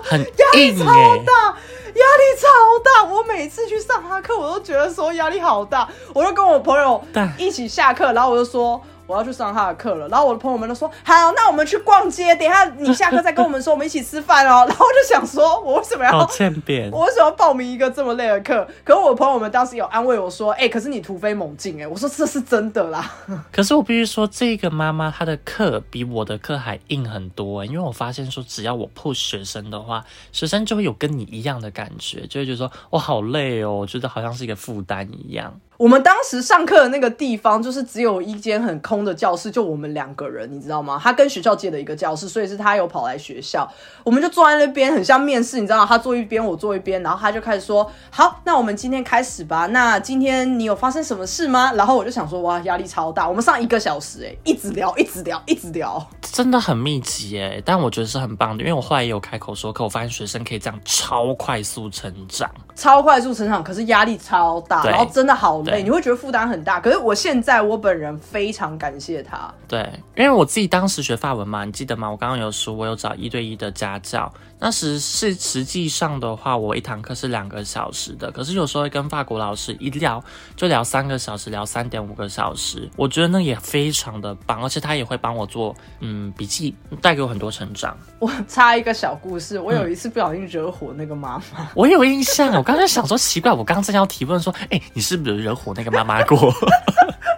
[0.03, 1.57] 很压力超大。
[1.91, 2.47] 压力超
[2.85, 7.03] 大，我每次去上他课，我都觉得说压力好大，我就跟我朋友
[7.37, 8.81] 一起下课，然后我就说。
[9.11, 12.33] 我要去上他的课了，然后我的朋友们都说好，那我们去逛街。
[12.37, 14.65] 等下你下课再跟我们说，我们一起吃饭哦。
[14.69, 16.89] 然后我就想说，我为什么要欠扁？
[16.95, 18.65] 我为什么要报名一个这么累的课？
[18.85, 23.11] 可是我朋友们当时有安慰我说，哎，可是你突飞猛进，哎，我说这是真的啦。
[23.51, 35.59] 可是我必须说，这个妈妈她的课比我的课还硬很多，因为我发现说，只要我 push 学生的话，学生就会有跟你一样的感觉，就会觉得说，我好累哦，我觉得好像是一个负担一样。
[35.81, 41.01] 我们当时上课的那个地方，就是只有一间很空的教室，就我们两个人，你知道吗？
[41.03, 43.67] 他跟学校借的一个教室，所以是他有跑来学校，
[44.05, 49.65] 我们就坐在那边，很像面试，你知道他坐一边，我坐一边，然后他就开始说：“好，那我们今天开始吧。
[49.69, 53.27] 那今天你有发生什么事吗？”然后我就想说：“哇，压力超大。
[53.27, 57.59] 我们上一个小时，哎，一直聊，一直聊，一直聊，真的很密集，哎。
[57.65, 65.63] 但我觉得是很棒的，因为我后来也有开口说，可我发现学生可以这样超快速成长，超快速成长，可是压力超大，然后真的好。
[65.71, 69.53] 对，你会觉得负担很大，可是我现在我本人非常感谢他。
[69.69, 72.11] 对，因为我自己当时学法文嘛，你记得吗？
[72.11, 74.33] 我刚刚有说，我有找一对一的家教。
[74.61, 80.23] 那时是实际上的话，我一堂课是两个小时的，可是有时候会跟法国老师一聊
[80.55, 82.89] 就聊三个小时，聊三点五个小时。
[82.95, 87.97] 我觉得那也非常的棒，而且他也会帮我做嗯笔记，带给我很多成长。
[88.19, 92.53] 我插一个小故事，我有一次不小心惹火那个妈妈，我有印象。
[92.53, 96.39] 我刚才想说奇怪，我刚刚正要提问说，哎，你是不是惹火那个妈妈过？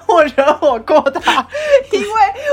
[0.08, 1.46] 我惹火过他，
[1.90, 2.08] 因为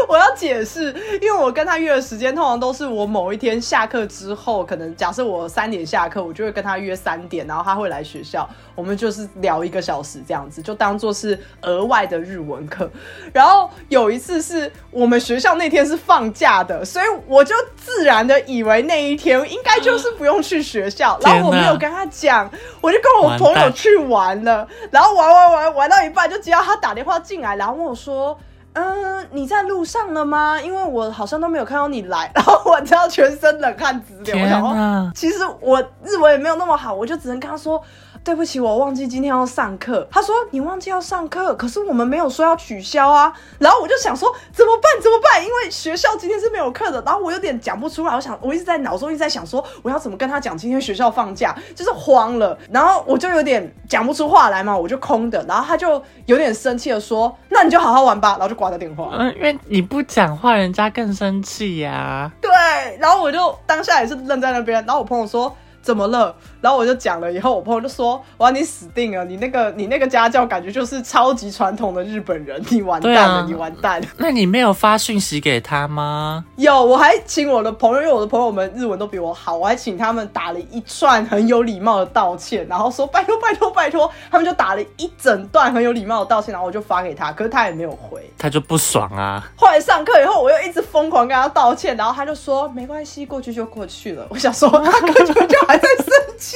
[0.07, 12.89] 我要解释，因为我跟他约的时间通常都是我某一天下课之后，可能假设我三点下课，我就会跟他约三点，然后他会来学校，我们就是聊一个小时这样子，就当做是额外的日文课。
[13.33, 22.49] 然后有一次是我们学校那天是放假的，所以我就自然的以为那一天应该就是不用去学校，然后我没有跟他讲，
[22.81, 27.55] 我就跟我朋友去玩了，然后玩玩玩玩到一半，就接到他打电话进来。
[27.55, 28.37] 然后问我说
[28.73, 30.59] ：“嗯，你在路上了吗？
[30.61, 32.31] 因为我好像都没有看到你来。
[32.35, 34.35] ”然后我知道全身冷汗直流。
[34.35, 35.11] 天哪！
[35.15, 37.81] 其实我日文也没有那么好，我就只能跟他说。
[38.23, 40.07] 对不起，我忘记今天要上课。
[40.11, 43.33] 他说你忘记要上课，可是我们没有说要取消啊。
[43.57, 45.01] 然后我就想说怎么办？
[45.01, 45.43] 怎么办？
[45.43, 47.01] 因为学校今天是没有课的。
[47.01, 48.13] 然后我有点讲不出来。
[48.13, 52.55] 我想我一直在脑中一直在想说我要怎么跟他讲今天学校放假，就是慌了。
[52.69, 55.43] 然后我就有点讲不出话来嘛，我就空的。
[55.47, 59.09] 然后他就有点生气的说：“那你就好好玩吧。”然后就挂掉电话。
[59.13, 62.31] 嗯，因为你不讲话，人家更生气呀。
[62.39, 62.51] 对。
[62.99, 64.85] 然后我就当下也是愣在那边。
[64.85, 65.55] 然后我朋友说。
[65.81, 66.35] 怎么了？
[66.61, 69.23] 然后我就讲了，以后我朋友就说：“哇，你死定了！
[69.25, 76.43] 你那个你那个家教感觉就是超级传统的日本人，你完蛋了，你完蛋。”那你没有发讯息给他吗？
[76.57, 89.49] 有，我还请我的朋友，因为我的朋友们日文都比我好，我还请他们打了一串很有礼貌的道歉，然后说：“拜托拜托拜托。”他们就打了一整段很有礼貌的道歉，然后我就发给他，可是他也没有回，他就不爽啊。
[89.55, 95.59] 后来上课以后，我又一直疯狂跟他道歉，然后他就说：“没关系，过去就过去了。”我想说，他根本就。
[95.67, 96.05] 还在生
[96.39, 96.48] 气，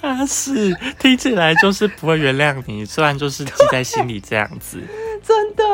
[0.00, 4.78] 他 是听起来就是不会原谅你，虽然就是记在心里这样子，
[5.22, 5.64] 真的。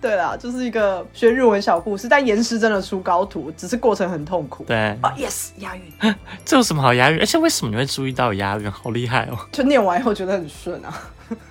[0.00, 4.62] 对啦，就是一个学日文小故事，但延时真的出高徒，只是过程很痛苦。
[4.62, 5.82] 对啊，yes，押韵，
[6.44, 7.18] 这有什么好押韵？
[7.18, 8.70] 而且为什么你会注意到押韵？
[8.70, 9.36] 好厉害哦！
[9.50, 10.94] 就念完以后觉得很顺啊。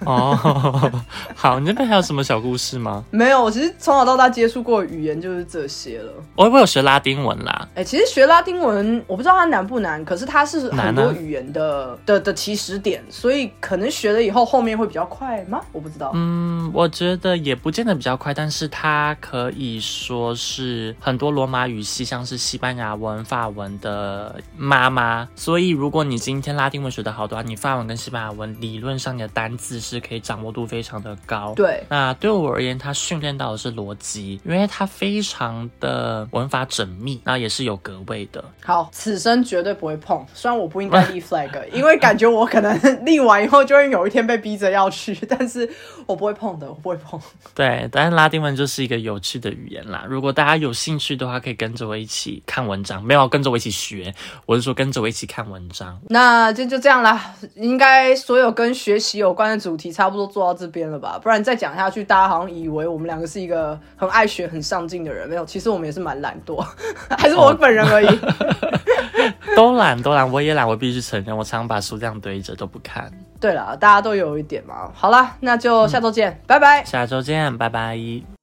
[0.05, 0.91] 哦，
[1.36, 3.03] 好，你那边还有什么小故事吗？
[3.11, 6.11] 没有，我其实从小到大接触过语言就是这些了。
[6.36, 7.67] 我我有学拉丁文啦。
[7.75, 15.61] 哎，其实学拉丁文，我不知道它难不难，可是它是很多语言的的的起始点，所以可能学了以后后面会比较快吗？
[15.71, 16.11] 我不知道。
[16.15, 25.28] 嗯，我觉得也不见得比较快，但是它可以说是很多罗马语系，像是西班牙文、法文的妈妈。
[25.36, 29.66] 所以如果你今天拉丁文学的好的话，你法文跟西班牙文理论上你的单词。
[29.68, 31.84] 字是可以掌握度非常的高，对。
[31.89, 38.41] 那对我而言，他训练到的是逻辑，因为它非常的文法缜密，那也是有格位的。
[38.63, 40.26] 好，此生绝对不会碰。
[40.34, 45.70] 虽然我不应该立 flag， 因为感觉我可能 立完以后就会有一天被逼着要去，但是
[46.05, 47.20] 我不会碰的，我不会碰。
[47.53, 50.05] 对，但是拉丁文就是一个有趣的语言啦。
[50.07, 54.15] 如果大家有兴趣的话，可以跟着我一起看文章，没有跟着我一起学，
[54.45, 55.99] 我是说跟着我一起看文章。
[56.07, 59.57] 那就就这样啦，应该所有跟学习有关的。
[59.60, 65.28] 主题差不多做到这边了吧，不然再讲下去，大家好像以为我们两个是一个很爱学、很上进的人。
[65.28, 66.66] 没有，其实我们也是蛮懒惰，
[67.18, 68.08] 还是我本人而已。
[69.55, 73.12] 都懒，都懒，我也懒，我必须承认，我常把书这样堆着都不看。
[73.39, 74.91] 对了，大家都有一点嘛。
[74.93, 76.84] 好了，那就下周见，拜拜。
[76.84, 78.36] 下周见，拜拜。